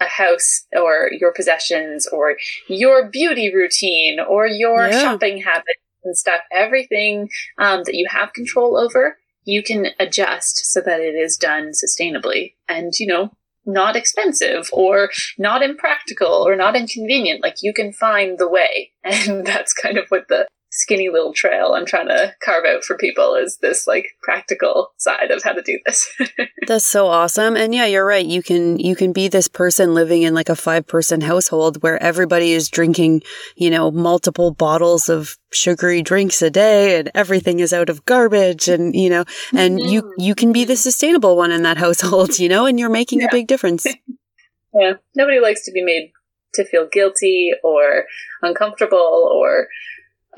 a 0.01 0.07
house 0.07 0.67
or 0.77 1.11
your 1.13 1.33
possessions 1.33 2.07
or 2.07 2.37
your 2.69 3.09
beauty 3.11 3.55
routine 3.55 4.19
or 4.21 4.47
your 4.47 4.89
Yeah. 4.89 5.03
shopping 5.03 5.43
habits 5.43 5.81
and 6.05 6.17
stuff, 6.17 6.41
everything 6.53 7.29
um, 7.59 7.83
that 7.85 7.95
you 7.95 8.07
have 8.11 8.33
control 8.33 8.77
over, 8.77 9.17
you 9.45 9.63
can 9.63 9.89
adjust 9.99 10.59
so 10.73 10.81
that 10.81 11.01
it 11.01 11.15
is 11.15 11.37
done 11.37 11.73
sustainably 11.73 12.55
and, 12.69 12.93
you 12.99 13.07
know, 13.07 13.31
not 13.67 13.97
expensive 13.97 14.69
or 14.73 15.11
not 15.39 15.63
impractical 15.63 16.47
or 16.47 16.55
not 16.57 16.77
inconvenient. 16.77 17.43
Like 17.43 17.57
you 17.63 17.73
can 17.73 17.93
find 17.93 18.39
the 18.39 18.49
way. 18.49 18.91
And 19.05 19.47
that's 19.47 19.73
kind 19.73 19.99
of 19.99 20.07
what 20.09 20.29
the 20.29 20.47
skinny 20.77 21.09
little 21.09 21.33
trail 21.33 21.75
I'm 21.75 21.87
trying 21.87 22.09
to 22.09 22.35
carve 22.45 22.65
out 22.65 22.83
for 22.83 22.97
people 22.97 23.37
is 23.37 23.59
this 23.59 23.87
like 23.87 24.09
practical 24.23 24.93
side 24.97 25.31
of 25.31 25.43
how 25.45 25.53
to 25.53 25.63
do 25.63 25.79
this. 25.87 26.13
That's 26.67 26.85
so 26.85 27.07
awesome. 27.07 27.57
And 27.57 27.73
yeah, 27.73 27.87
you're 27.87 28.05
right. 28.05 28.27
You 28.27 28.43
can 28.43 28.79
you 28.79 28.97
can 28.97 29.13
be 29.13 29.29
this 29.29 29.47
person 29.47 29.95
living 29.95 30.23
in 30.23 30.35
like 30.35 30.49
a 30.49 30.57
five 30.57 30.87
person 30.87 31.21
household 31.21 31.83
where 31.83 32.03
everybody 32.03 32.53
is 32.53 32.69
drinking, 32.69 33.23
you 33.57 33.71
know, 33.71 33.93
multiple 33.93 34.51
bottles 34.51 35.09
of 35.09 35.39
sugary 35.53 36.03
drinks 36.03 36.43
a 36.43 36.51
day 36.51 36.99
and 36.99 37.11
everything 37.15 37.61
is 37.61 37.73
out 37.73 37.89
of 37.89 38.05
garbage 38.05 38.69
and 38.69 38.97
you 38.97 39.09
know, 39.09 39.25
and 39.55 39.79
you 39.79 40.03
mm-hmm. 40.03 40.21
you 40.21 40.35
can 40.35 40.53
be 40.53 40.65
the 40.65 40.77
sustainable 40.77 41.37
one 41.37 41.53
in 41.53 41.63
that 41.63 41.79
household, 41.87 42.39
you 42.39 42.49
know, 42.49 42.67
and 42.67 42.81
you're 42.81 42.91
making 42.91 43.23
a 43.23 43.29
big 43.31 43.47
difference. 43.47 43.87
Yeah, 44.77 44.95
nobody 45.15 45.39
likes 45.39 45.65
to 45.67 45.71
be 45.71 45.85
made 45.85 46.11
to 46.55 46.65
feel 46.65 46.89
guilty 46.91 47.53
or 47.63 48.07
uncomfortable 48.43 49.31
or 49.33 49.69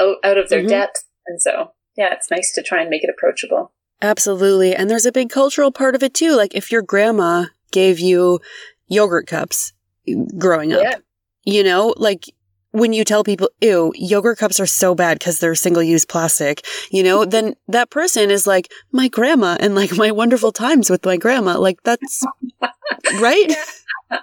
out, 0.01 0.17
out 0.25 0.39
of 0.39 0.49
their 0.49 0.63
Mhm. 0.63 0.69
depth. 0.69 1.05
And 1.27 1.41
so, 1.41 1.73
yeah, 1.97 2.13
it's 2.13 2.31
nice 2.31 2.53
to 2.55 2.63
try 2.63 2.81
and 2.81 2.91
make 2.91 3.03
it 3.05 3.11
approachable. 3.11 3.73
Absolutely. 4.03 4.75
And 4.75 4.91
there's 4.91 5.07
a 5.07 5.13
big 5.13 5.31
cultural 5.31 5.73
part 5.73 5.95
of 5.95 6.03
it 6.03 6.15
too. 6.15 6.33
Like 6.37 6.55
if 6.55 6.71
your 6.71 6.83
grandma 6.83 7.47
gave 7.73 7.99
you 7.99 8.41
yogurt 8.89 9.27
cups 9.27 9.73
growing 10.39 10.73
up, 10.73 10.83
Yeah. 10.83 10.97
you 11.45 11.63
know, 11.65 11.95
like 11.97 12.25
when 12.73 12.93
you 12.93 13.05
tell 13.05 13.25
people, 13.25 13.49
ew, 13.63 13.91
yogurt 13.97 14.37
cups 14.39 14.61
are 14.61 14.67
so 14.67 14.95
bad 14.95 15.19
because 15.19 15.39
they're 15.41 15.55
single 15.55 15.83
use 15.83 16.05
plastic, 16.05 16.63
you 16.91 17.03
know, 17.03 17.25
then 17.25 17.55
that 17.69 17.89
person 17.89 18.31
is 18.31 18.47
like, 18.47 18.71
my 18.93 19.09
grandma 19.09 19.57
and 19.59 19.75
like 19.75 19.97
my 19.97 20.11
wonderful 20.11 20.53
times 20.53 20.91
with 20.91 21.05
my 21.07 21.17
grandma. 21.17 21.59
Like 21.59 21.83
that's 21.85 22.23
right. 23.19 23.57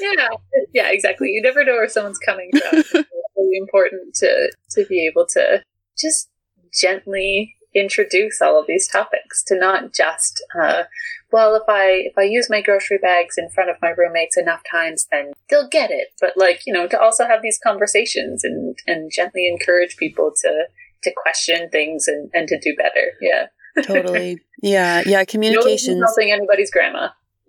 yeah, 0.00 0.28
yeah, 0.74 0.90
exactly. 0.90 1.30
You 1.30 1.40
never 1.42 1.64
know 1.64 1.72
where 1.72 1.88
someone's 1.88 2.18
coming 2.18 2.50
from. 2.90 3.04
really 3.52 3.60
important 3.60 4.14
to 4.14 4.50
to 4.70 4.84
be 4.88 5.06
able 5.06 5.26
to 5.26 5.62
just 5.98 6.30
gently 6.72 7.54
introduce 7.74 8.42
all 8.42 8.60
of 8.60 8.66
these 8.66 8.86
topics 8.86 9.42
to 9.42 9.58
not 9.58 9.94
just 9.94 10.42
uh, 10.60 10.82
well 11.30 11.54
if 11.54 11.62
i 11.68 12.02
if 12.04 12.12
i 12.18 12.22
use 12.22 12.48
my 12.50 12.60
grocery 12.60 12.98
bags 12.98 13.36
in 13.38 13.48
front 13.48 13.70
of 13.70 13.76
my 13.80 13.90
roommates 13.96 14.36
enough 14.36 14.60
times 14.70 15.06
then 15.10 15.32
they'll 15.48 15.68
get 15.68 15.90
it 15.90 16.08
but 16.20 16.32
like 16.36 16.60
you 16.66 16.72
know 16.72 16.86
to 16.86 17.00
also 17.00 17.26
have 17.26 17.40
these 17.42 17.58
conversations 17.62 18.44
and 18.44 18.76
and 18.86 19.10
gently 19.10 19.46
encourage 19.48 19.96
people 19.96 20.30
to 20.36 20.64
to 21.02 21.12
question 21.22 21.68
things 21.70 22.06
and 22.08 22.30
and 22.34 22.46
to 22.48 22.58
do 22.60 22.74
better 22.76 23.12
yeah 23.20 23.46
totally. 23.84 24.38
Yeah. 24.62 25.02
Yeah. 25.06 25.24
communication 25.28 25.98
helping 25.98 26.30
anybody's 26.30 26.70
grandma 26.70 27.08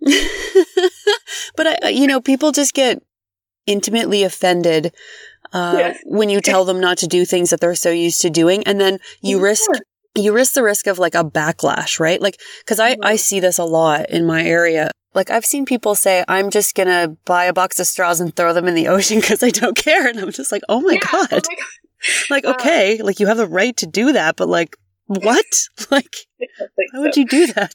but 1.56 1.84
I- 1.84 1.88
you 1.90 2.06
know, 2.06 2.20
people 2.20 2.52
just 2.52 2.74
get 2.74 3.02
intimately 3.66 4.22
offended 4.22 4.92
uh, 5.54 5.94
when 6.04 6.28
you 6.28 6.40
tell 6.40 6.64
them 6.66 6.80
not 6.80 6.98
to 6.98 7.06
do 7.06 7.24
things 7.24 7.50
that 7.50 7.60
they're 7.60 7.74
so 7.74 7.90
used 7.90 8.20
to 8.22 8.30
doing, 8.30 8.62
and 8.64 8.78
then 8.80 8.98
you 9.22 9.38
Yeah. 9.38 9.44
risk 9.44 9.70
you 10.16 10.32
risk 10.32 10.52
the 10.54 10.62
risk 10.62 10.86
of 10.86 10.98
like 11.00 11.14
a 11.16 11.24
backlash, 11.24 11.98
right? 11.98 12.20
Like, 12.20 12.38
because 12.60 12.78
I 12.78 12.96
I 13.02 13.16
see 13.16 13.40
this 13.40 13.58
a 13.58 13.64
lot 13.64 14.10
in 14.10 14.26
my 14.26 14.44
area. 14.44 14.90
Like 15.14 15.30
I've 15.30 15.44
seen 15.46 15.64
people 15.64 15.94
say, 15.94 16.24
I'm 16.28 16.50
just 16.50 16.74
going 16.74 16.88
to 16.88 17.16
buy 17.24 17.44
a 17.46 17.52
box 17.52 17.78
of 17.80 17.86
straws 17.86 18.20
and 18.20 18.34
throw 18.34 18.52
them 18.52 18.66
in 18.68 18.74
the 18.74 18.88
ocean 18.96 19.20
because 19.20 19.42
I 19.42 19.50
don't 19.50 19.76
care. 19.76 20.06
And 20.08 20.18
I'm 20.20 20.30
just 20.32 20.52
like, 20.52 20.62
oh 20.68 20.80
my 20.80 20.94
Yeah, 20.94 21.08
God. 21.10 21.28
oh 21.32 21.40
my 21.48 21.54
God. 21.54 21.66
Like, 22.30 22.44
Uh, 22.44 22.50
okay, 22.50 23.00
like 23.02 23.18
you 23.18 23.26
have 23.28 23.38
the 23.38 23.46
right 23.46 23.74
to 23.78 23.86
do 23.86 24.12
that, 24.12 24.36
but 24.36 24.46
like, 24.48 24.76
what? 25.06 25.46
like, 25.90 26.14
why 26.92 27.00
would 27.00 27.14
so. 27.14 27.20
you 27.20 27.26
do 27.26 27.46
that? 27.54 27.74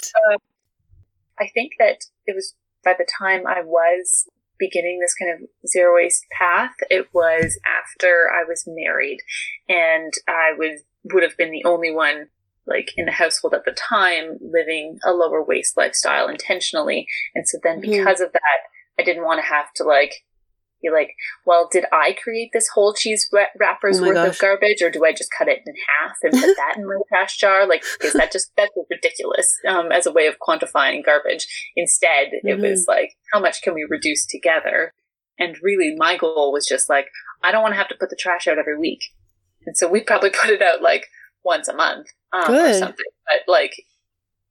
I 1.40 1.48
think 1.54 1.74
that 1.80 1.98
it 2.26 2.36
was 2.36 2.54
by 2.84 2.94
the 2.98 3.08
time 3.20 3.48
I 3.48 3.62
was 3.64 4.28
beginning 4.60 5.00
this 5.00 5.16
kind 5.16 5.32
of 5.34 5.48
zero 5.68 5.96
waste 5.96 6.26
path, 6.38 6.74
it 6.90 7.08
was 7.14 7.58
after 7.66 8.30
I 8.32 8.44
was 8.48 8.64
married 8.68 9.20
and 9.68 10.14
I 10.28 10.52
was 10.58 10.82
would 11.06 11.24
have 11.24 11.38
been 11.38 11.52
the 11.52 11.64
only 11.66 11.92
one 11.92 12.28
like 12.68 12.92
in 12.98 13.06
the 13.06 13.12
household 13.12 13.54
at 13.54 13.66
the 13.66 13.72
time 13.72 14.38
living 14.42 15.00
a 15.04 15.12
lower 15.12 15.42
waste 15.44 15.76
lifestyle 15.78 16.28
intentionally. 16.28 17.08
And 17.34 17.48
so 17.48 17.58
then 17.64 17.80
Mhm. 17.80 17.98
because 17.98 18.22
of 18.22 18.32
that, 18.34 18.60
I 19.00 19.04
didn't 19.04 19.24
want 19.24 19.40
to 19.40 19.46
have 19.48 19.72
to 19.76 19.84
like 19.84 20.24
be 20.82 20.90
like, 20.90 21.12
well, 21.46 21.68
did 21.72 21.86
I 21.92 22.16
create 22.22 22.52
this 22.54 22.70
whole 22.74 22.94
cheese 22.94 23.30
wrapper's 23.60 24.00
Oh 24.00 24.04
worth 24.08 24.16
gosh. 24.16 24.36
of 24.36 24.40
garbage, 24.40 24.82
or 24.82 24.90
do 24.90 25.06
I 25.06 25.12
just 25.12 25.32
cut 25.36 25.48
it 25.48 25.60
in 25.66 25.74
half 26.00 26.18
and 26.24 26.34
put 26.34 26.56
that 26.58 26.76
in 26.78 26.86
my 26.86 26.96
trash 27.08 27.38
jar? 27.38 27.68
Like, 27.68 27.84
is 28.04 28.14
that 28.14 28.32
just 28.32 28.52
that's 28.56 28.72
ridiculous 28.90 29.58
um, 29.68 29.92
as 29.92 30.06
a 30.06 30.12
way 30.12 30.28
of 30.28 30.38
quantifying 30.40 31.04
garbage? 31.06 31.48
Instead, 31.76 32.30
it 32.32 32.60
was 32.60 32.86
like, 32.88 33.18
how 33.34 33.40
much 33.40 33.62
can 33.62 33.74
we 33.74 33.86
reduce 33.90 34.26
together? 34.26 34.94
And 35.38 35.56
really, 35.62 35.96
my 35.98 36.18
goal 36.18 36.52
was 36.52 36.68
just 36.68 36.90
like, 36.90 37.08
I 37.44 37.52
don't 37.52 37.62
want 37.62 37.74
to 37.74 37.78
have 37.78 37.88
to 37.90 37.96
put 37.96 38.10
the 38.10 38.18
trash 38.18 38.48
out 38.48 38.58
every 38.58 38.78
week, 38.78 39.04
and 39.66 39.78
so 39.78 39.88
we 39.88 40.02
probably 40.02 40.30
put 40.42 40.50
it 40.50 40.62
out 40.62 40.82
like 40.82 41.08
once 41.44 41.68
a 41.68 41.74
month 41.76 42.08
um, 42.34 42.54
or 42.54 42.74
something. 42.74 43.06
But 43.26 43.52
like, 43.52 43.74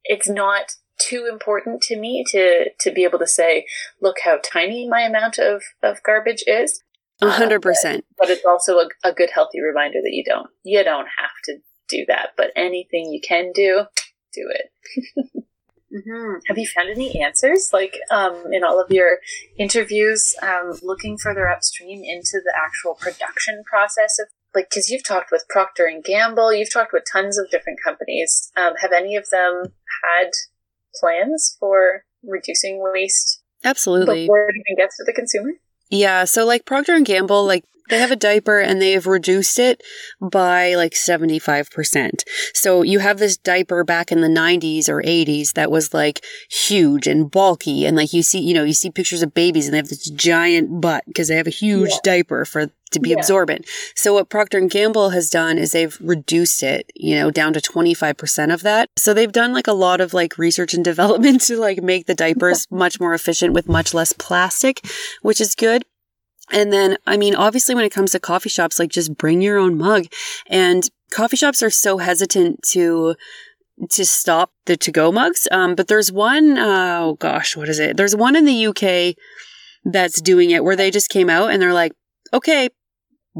it's 0.03 0.29
not 0.29 0.71
too 0.99 1.27
important 1.29 1.81
to 1.83 1.97
me 1.97 2.23
to 2.31 2.69
to 2.79 2.91
be 2.91 3.03
able 3.03 3.19
to 3.19 3.27
say, 3.27 3.65
look 4.01 4.17
how 4.23 4.39
tiny 4.43 4.87
my 4.87 5.01
amount 5.01 5.39
of 5.39 5.63
of 5.81 6.03
garbage 6.03 6.43
is. 6.47 6.83
A 7.21 7.29
hundred 7.29 7.61
percent. 7.61 8.05
But 8.17 8.29
it's 8.29 8.45
also 8.45 8.77
a, 8.77 8.87
a 9.03 9.11
good, 9.11 9.29
healthy 9.33 9.61
reminder 9.61 9.99
that 10.01 10.13
you 10.13 10.23
don't 10.23 10.49
you 10.63 10.83
don't 10.83 11.07
have 11.17 11.31
to 11.45 11.57
do 11.89 12.05
that. 12.07 12.29
But 12.37 12.51
anything 12.55 13.11
you 13.11 13.19
can 13.25 13.51
do, 13.53 13.85
do 14.33 14.49
it. 14.51 15.45
hmm 15.91 16.35
Have 16.47 16.57
you 16.57 16.67
found 16.67 16.89
any 16.89 17.21
answers, 17.21 17.71
like 17.73 17.99
um, 18.11 18.43
in 18.51 18.63
all 18.63 18.81
of 18.81 18.91
your 18.91 19.17
interviews, 19.57 20.35
um, 20.41 20.79
looking 20.81 21.17
further 21.17 21.49
upstream 21.49 22.03
into 22.03 22.39
the 22.43 22.53
actual 22.55 22.95
production 22.95 23.63
process 23.69 24.17
of, 24.19 24.27
like, 24.55 24.69
because 24.69 24.89
you've 24.89 25.03
talked 25.03 25.31
with 25.31 25.45
Procter 25.49 25.85
and 25.85 26.03
Gamble, 26.03 26.53
you've 26.53 26.73
talked 26.73 26.93
with 26.93 27.03
tons 27.11 27.37
of 27.37 27.49
different 27.49 27.79
companies. 27.83 28.51
Um, 28.55 28.73
have 28.81 28.91
any 28.91 29.15
of 29.15 29.29
them 29.29 29.63
had 30.03 30.31
plans 30.99 31.55
for 31.59 32.03
reducing 32.23 32.81
waste 32.93 33.41
Absolutely. 33.63 34.23
before 34.23 34.49
it 34.49 34.55
even 34.55 34.83
gets 34.83 34.97
to 34.97 35.03
the 35.05 35.13
consumer? 35.13 35.51
Yeah, 35.89 36.25
so 36.25 36.45
like 36.45 36.65
Procter 36.65 36.93
and 36.95 37.05
Gamble, 37.05 37.45
like 37.45 37.65
they 37.89 37.97
have 37.97 38.11
a 38.11 38.15
diaper 38.15 38.59
and 38.59 38.79
they've 38.79 39.07
reduced 39.07 39.57
it 39.57 39.81
by 40.21 40.75
like 40.75 40.93
75%. 40.93 42.23
So 42.53 42.83
you 42.83 42.99
have 42.99 43.17
this 43.17 43.35
diaper 43.35 43.83
back 43.83 44.11
in 44.11 44.21
the 44.21 44.27
90s 44.27 44.87
or 44.89 45.01
80s 45.01 45.53
that 45.53 45.71
was 45.71 45.91
like 45.93 46.23
huge 46.51 47.07
and 47.07 47.31
bulky 47.31 47.85
and 47.87 47.97
like 47.97 48.13
you 48.13 48.21
see, 48.21 48.39
you 48.39 48.53
know, 48.53 48.63
you 48.63 48.73
see 48.73 48.91
pictures 48.91 49.23
of 49.23 49.33
babies 49.33 49.65
and 49.65 49.73
they 49.73 49.77
have 49.79 49.89
this 49.89 50.07
giant 50.11 50.79
butt 50.81 51.03
because 51.07 51.29
they 51.29 51.35
have 51.35 51.47
a 51.47 51.51
huge 51.51 51.89
Yeah. 51.89 51.97
diaper 52.03 52.45
for 52.45 52.67
to 52.91 52.99
be 52.99 53.09
Yeah. 53.09 53.17
absorbent. 53.17 53.65
So 53.95 54.13
what 54.13 54.29
Procter 54.29 54.57
and 54.57 54.69
Gamble 54.69 55.09
has 55.11 55.29
done 55.29 55.57
is 55.57 55.71
they've 55.71 55.97
reduced 56.01 56.63
it, 56.63 56.89
you 56.95 57.15
know, 57.15 57.29
down 57.31 57.53
to 57.53 57.61
25% 57.61 58.51
of 58.53 58.61
that. 58.63 58.89
So 58.97 59.13
they've 59.13 59.31
done 59.31 59.53
like 59.53 59.67
a 59.67 59.73
lot 59.73 60.01
of 60.01 60.13
like 60.13 60.37
research 60.37 60.73
and 60.73 60.83
development 60.91 61.41
to 61.43 61.57
like 61.57 61.81
make 61.83 62.05
the 62.07 62.15
diapers 62.15 62.65
much 62.71 62.99
more 62.99 63.13
efficient 63.13 63.53
with 63.53 63.67
much 63.69 63.93
less 63.93 64.13
plastic, 64.13 64.81
which 65.21 65.39
is 65.39 65.55
good. 65.55 65.83
And 66.51 66.73
then, 66.73 66.97
I 67.05 67.15
mean, 67.15 67.35
obviously 67.35 67.75
when 67.75 67.85
it 67.85 67.91
comes 67.93 68.11
to 68.13 68.19
coffee 68.19 68.49
shops, 68.49 68.79
like 68.79 68.89
just 68.89 69.15
bring 69.17 69.41
your 69.41 69.57
own 69.57 69.77
mug. 69.77 70.05
And 70.47 70.89
coffee 71.11 71.37
shops 71.37 71.61
are 71.61 71.69
so 71.69 71.97
hesitant 71.99 72.63
to 72.71 73.15
to 73.91 74.05
stop 74.05 74.51
the 74.65 74.75
to-go 74.75 75.09
mugs. 75.09 75.47
Um, 75.51 75.73
but 75.73 75.87
there's 75.87 76.11
one, 76.11 76.57
uh, 76.57 76.99
oh 77.01 77.13
gosh, 77.13 77.55
what 77.55 77.69
is 77.69 77.79
it? 77.79 77.95
There's 77.95 78.13
one 78.13 78.35
in 78.35 78.43
the 78.43 78.65
UK 78.67 79.15
that's 79.85 80.19
doing 80.19 80.49
it 80.51 80.65
where 80.65 80.75
they 80.75 80.91
just 80.91 81.09
came 81.09 81.29
out 81.29 81.49
and 81.51 81.61
they're 81.61 81.71
like, 81.71 81.93
okay, 82.33 82.67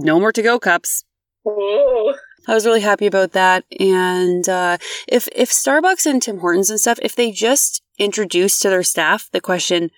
no 0.03 0.19
more 0.19 0.31
to-go 0.31 0.59
cups. 0.59 1.03
Oh, 1.45 2.15
I 2.47 2.53
was 2.53 2.65
really 2.65 2.81
happy 2.81 3.05
about 3.05 3.31
that. 3.33 3.65
And 3.79 4.47
uh, 4.47 4.77
if 5.07 5.27
if 5.35 5.49
Starbucks 5.49 6.05
and 6.05 6.21
Tim 6.21 6.39
Hortons 6.39 6.69
and 6.69 6.79
stuff, 6.79 6.99
if 7.01 7.15
they 7.15 7.31
just 7.31 7.81
introduced 7.97 8.61
to 8.61 8.69
their 8.69 8.83
staff 8.83 9.29
the 9.31 9.41
question 9.41 9.91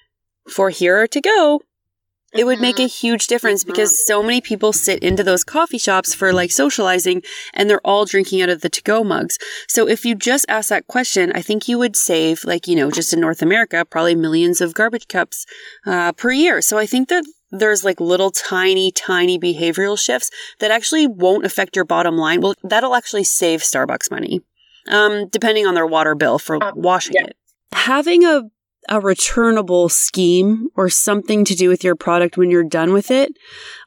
for 0.50 0.70
here 0.70 1.02
or 1.02 1.08
to 1.08 1.22
go, 1.22 1.62
it 2.34 2.46
would 2.46 2.62
make 2.62 2.80
a 2.80 2.88
huge 2.88 3.28
difference 3.28 3.64
because 3.66 4.06
so 4.06 4.24
many 4.24 4.40
people 4.40 4.72
sit 4.72 5.04
into 5.04 5.24
those 5.24 5.44
coffee 5.44 5.78
shops 5.78 6.14
for 6.14 6.32
like 6.32 6.50
socializing 6.50 7.22
and 7.54 7.70
they're 7.70 7.86
all 7.86 8.06
drinking 8.06 8.42
out 8.42 8.50
of 8.50 8.62
the 8.62 8.70
to 8.70 8.82
go 8.84 9.04
mugs. 9.04 9.38
So 9.68 9.88
if 9.88 10.06
you 10.06 10.16
just 10.16 10.46
ask 10.48 10.70
that 10.70 10.88
question, 10.88 11.34
I 11.34 11.42
think 11.42 11.68
you 11.68 11.78
would 11.78 11.98
save 11.98 12.46
like, 12.46 12.70
you 12.70 12.76
know, 12.76 12.90
just 12.90 13.12
in 13.12 13.20
North 13.20 13.42
America, 13.42 13.84
probably 13.84 14.16
millions 14.16 14.62
of 14.62 14.74
garbage 14.74 15.10
cups 15.10 15.46
uh, 15.86 16.14
per 16.14 16.32
year. 16.32 16.62
So 16.62 16.78
I 16.78 16.86
think 16.86 17.10
that 17.10 17.26
there's 17.52 17.84
like 17.84 18.00
little 18.00 18.32
tiny, 18.32 18.92
tiny 18.92 19.38
behavioral 19.38 20.00
shifts 20.00 20.30
that 20.60 20.72
actually 20.72 21.08
won't 21.08 21.46
affect 21.46 21.76
your 21.76 21.86
bottom 21.86 22.18
line. 22.18 22.42
Well, 22.42 22.56
that'll 22.64 22.96
actually 22.96 23.24
save 23.24 23.62
Starbucks 23.62 24.10
money, 24.10 24.42
um, 24.88 25.28
depending 25.30 25.68
on 25.68 25.76
their 25.76 25.88
water 25.88 26.16
bill 26.16 26.40
for 26.40 26.64
Um, 26.64 26.74
washing 26.76 27.16
yeah. 27.16 27.26
it. 27.26 27.38
Having 27.74 28.26
a 28.26 28.44
a 28.90 29.00
returnable 29.00 29.90
scheme 29.90 30.68
or 30.76 30.90
something 30.90 31.46
to 31.46 31.54
do 31.54 31.70
with 31.70 31.84
your 31.84 31.96
product 31.96 32.36
when 32.36 32.50
you're 32.50 32.64
done 32.64 32.94
with 32.94 33.12
it, 33.12 33.32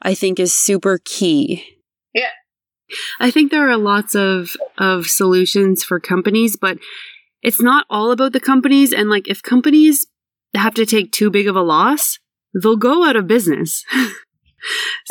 I 0.01 0.13
think 0.13 0.39
is 0.39 0.53
super 0.53 0.99
key. 1.03 1.65
Yeah. 2.13 2.29
I 3.19 3.29
think 3.29 3.51
there 3.51 3.69
are 3.69 3.77
lots 3.77 4.15
of 4.15 4.55
of 4.77 5.07
solutions 5.07 5.83
for 5.83 5.99
companies, 5.99 6.55
but 6.55 6.77
it's 7.41 7.61
not 7.61 7.85
all 7.89 8.11
about 8.11 8.31
the 8.31 8.39
companies 8.39 8.93
and 8.93 9.09
like 9.09 9.27
if 9.27 9.43
companies 9.43 10.07
have 10.53 10.73
to 10.75 10.85
take 10.85 11.11
too 11.11 11.29
big 11.29 11.47
of 11.47 11.55
a 11.55 11.61
loss, 11.61 12.19
they'll 12.61 12.77
go 12.77 13.03
out 13.05 13.15
of 13.15 13.27
business. 13.27 13.83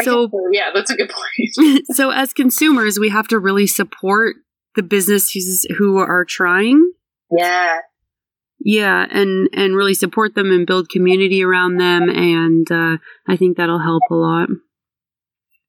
I 0.00 0.04
so 0.04 0.30
yeah, 0.52 0.70
that's 0.74 0.90
a 0.90 0.96
good 0.96 1.10
point. 1.10 1.82
so 1.92 2.10
as 2.10 2.32
consumers, 2.32 2.98
we 2.98 3.10
have 3.10 3.28
to 3.28 3.38
really 3.38 3.66
support 3.66 4.36
the 4.74 4.82
businesses 4.82 5.64
who 5.78 5.98
are 5.98 6.24
trying. 6.24 6.92
yeah, 7.30 7.78
Yeah, 8.58 9.06
and 9.10 9.48
and 9.52 9.76
really 9.76 9.94
support 9.94 10.34
them 10.34 10.50
and 10.50 10.66
build 10.66 10.88
community 10.88 11.44
around 11.44 11.76
them, 11.76 12.10
and 12.10 12.70
uh, 12.70 12.98
I 13.28 13.36
think 13.36 13.56
that'll 13.56 13.78
help 13.78 14.02
a 14.10 14.14
lot. 14.14 14.48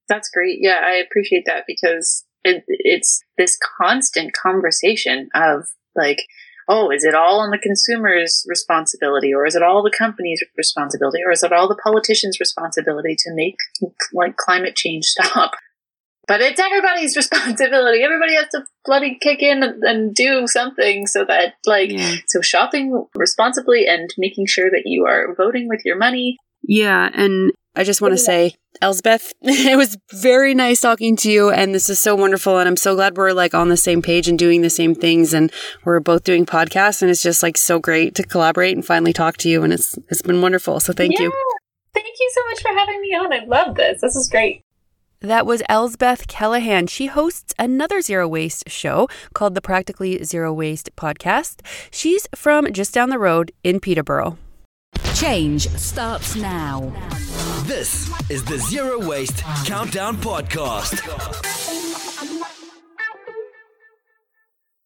that's 0.07 0.29
great. 0.29 0.59
Yeah, 0.61 0.79
I 0.83 0.95
appreciate 0.95 1.43
that 1.45 1.65
because 1.67 2.25
it, 2.43 2.63
it's 2.67 3.21
this 3.37 3.57
constant 3.79 4.33
conversation 4.33 5.29
of 5.35 5.67
like, 5.95 6.19
oh, 6.67 6.91
is 6.91 7.03
it 7.03 7.15
all 7.15 7.39
on 7.41 7.51
the 7.51 7.57
consumer's 7.57 8.43
responsibility, 8.47 9.33
or 9.33 9.45
is 9.45 9.55
it 9.55 9.63
all 9.63 9.83
the 9.83 9.95
company's 9.95 10.41
responsibility, 10.57 11.19
or 11.25 11.31
is 11.31 11.43
it 11.43 11.51
all 11.53 11.67
the 11.67 11.79
politicians' 11.83 12.39
responsibility 12.39 13.15
to 13.19 13.33
make 13.33 13.55
like 14.13 14.35
climate 14.37 14.75
change 14.75 15.05
stop? 15.05 15.51
But 16.27 16.41
it's 16.41 16.59
everybody's 16.59 17.15
responsibility. 17.21 18.01
Everybody 18.01 18.33
has 18.33 18.47
to 18.53 18.65
bloody 18.83 19.19
kick 19.21 19.43
in 19.43 19.61
and, 19.61 19.83
and 19.83 20.15
do 20.15 20.47
something 20.47 21.05
so 21.05 21.23
that 21.25 21.53
like 21.67 21.91
Yeah, 21.91 22.15
So 22.25 22.41
shopping 22.41 23.05
responsibly 23.15 23.85
and 23.87 24.09
making 24.17 24.47
sure 24.47 24.71
that 24.71 24.83
you 24.85 25.05
are 25.05 25.35
voting 25.35 25.67
with 25.69 25.81
your 25.85 25.97
money. 25.97 26.37
yeah, 26.63 27.11
and 27.13 27.51
I 27.75 27.83
just 27.83 28.01
want 28.01 28.13
to 28.13 28.17
say, 28.17 28.55
Elsbeth, 28.81 29.33
it 29.41 29.77
was 29.77 29.97
very 30.11 30.53
nice 30.53 30.81
talking 30.81 31.15
to 31.17 31.31
you, 31.31 31.49
and 31.49 31.73
this 31.73 31.89
is 31.89 31.99
so 31.99 32.15
wonderful, 32.15 32.57
and 32.57 32.67
I'm 32.67 32.77
so 32.77 32.95
glad 32.95 33.17
we're 33.17 33.33
like 33.33 33.53
on 33.53 33.69
the 33.69 33.77
same 33.77 34.01
page 34.01 34.27
and 34.27 34.39
doing 34.39 34.61
the 34.61 34.69
same 34.69 34.95
things, 34.95 35.33
and 35.33 35.51
we're 35.83 35.99
both 35.99 36.23
doing 36.23 36.45
podcasts, 36.45 37.01
and 37.01 37.11
it's 37.11 37.23
just 37.23 37.43
like 37.43 37.57
so 37.57 37.79
great 37.79 38.15
to 38.15 38.23
collaborate 38.23 38.75
and 38.75 38.85
finally 38.85 39.13
talk 39.13 39.37
to 39.37 39.49
you, 39.49 39.63
and 39.63 39.73
it's 39.73 39.97
it's 40.09 40.21
been 40.21 40.41
wonderful. 40.41 40.79
So 40.79 40.93
thank 40.93 41.19
you. 41.19 41.31
Thank 41.93 42.07
you 42.19 42.31
so 42.33 42.41
much 42.49 42.61
for 42.61 42.77
having 42.77 43.01
me 43.01 43.09
on. 43.09 43.33
I 43.33 43.45
love 43.45 43.75
this. 43.75 44.01
This 44.01 44.15
is 44.15 44.29
great. 44.29 44.61
That 45.21 45.45
was 45.45 45.63
Elsbeth 45.69 46.27
Callaghan. 46.27 46.87
She 46.87 47.07
hosts 47.07 47.53
another 47.57 48.01
zero 48.01 48.27
waste 48.27 48.69
show 48.69 49.07
called 49.33 49.55
the 49.55 49.61
Practically 49.61 50.23
Zero 50.23 50.53
Waste 50.53 50.95
Podcast. 50.95 51.61
She's 51.89 52.27
from 52.35 52.71
just 52.73 52.93
down 52.93 53.09
the 53.09 53.17
road 53.17 53.51
in 53.63 53.79
Peterborough. 53.79 54.37
Change 55.15 55.69
starts 55.69 56.35
now. 56.35 56.93
This 57.65 58.11
is 58.29 58.43
the 58.43 58.59
Zero 58.59 58.99
Waste 59.07 59.41
Countdown 59.65 60.17
Podcast. 60.17 61.01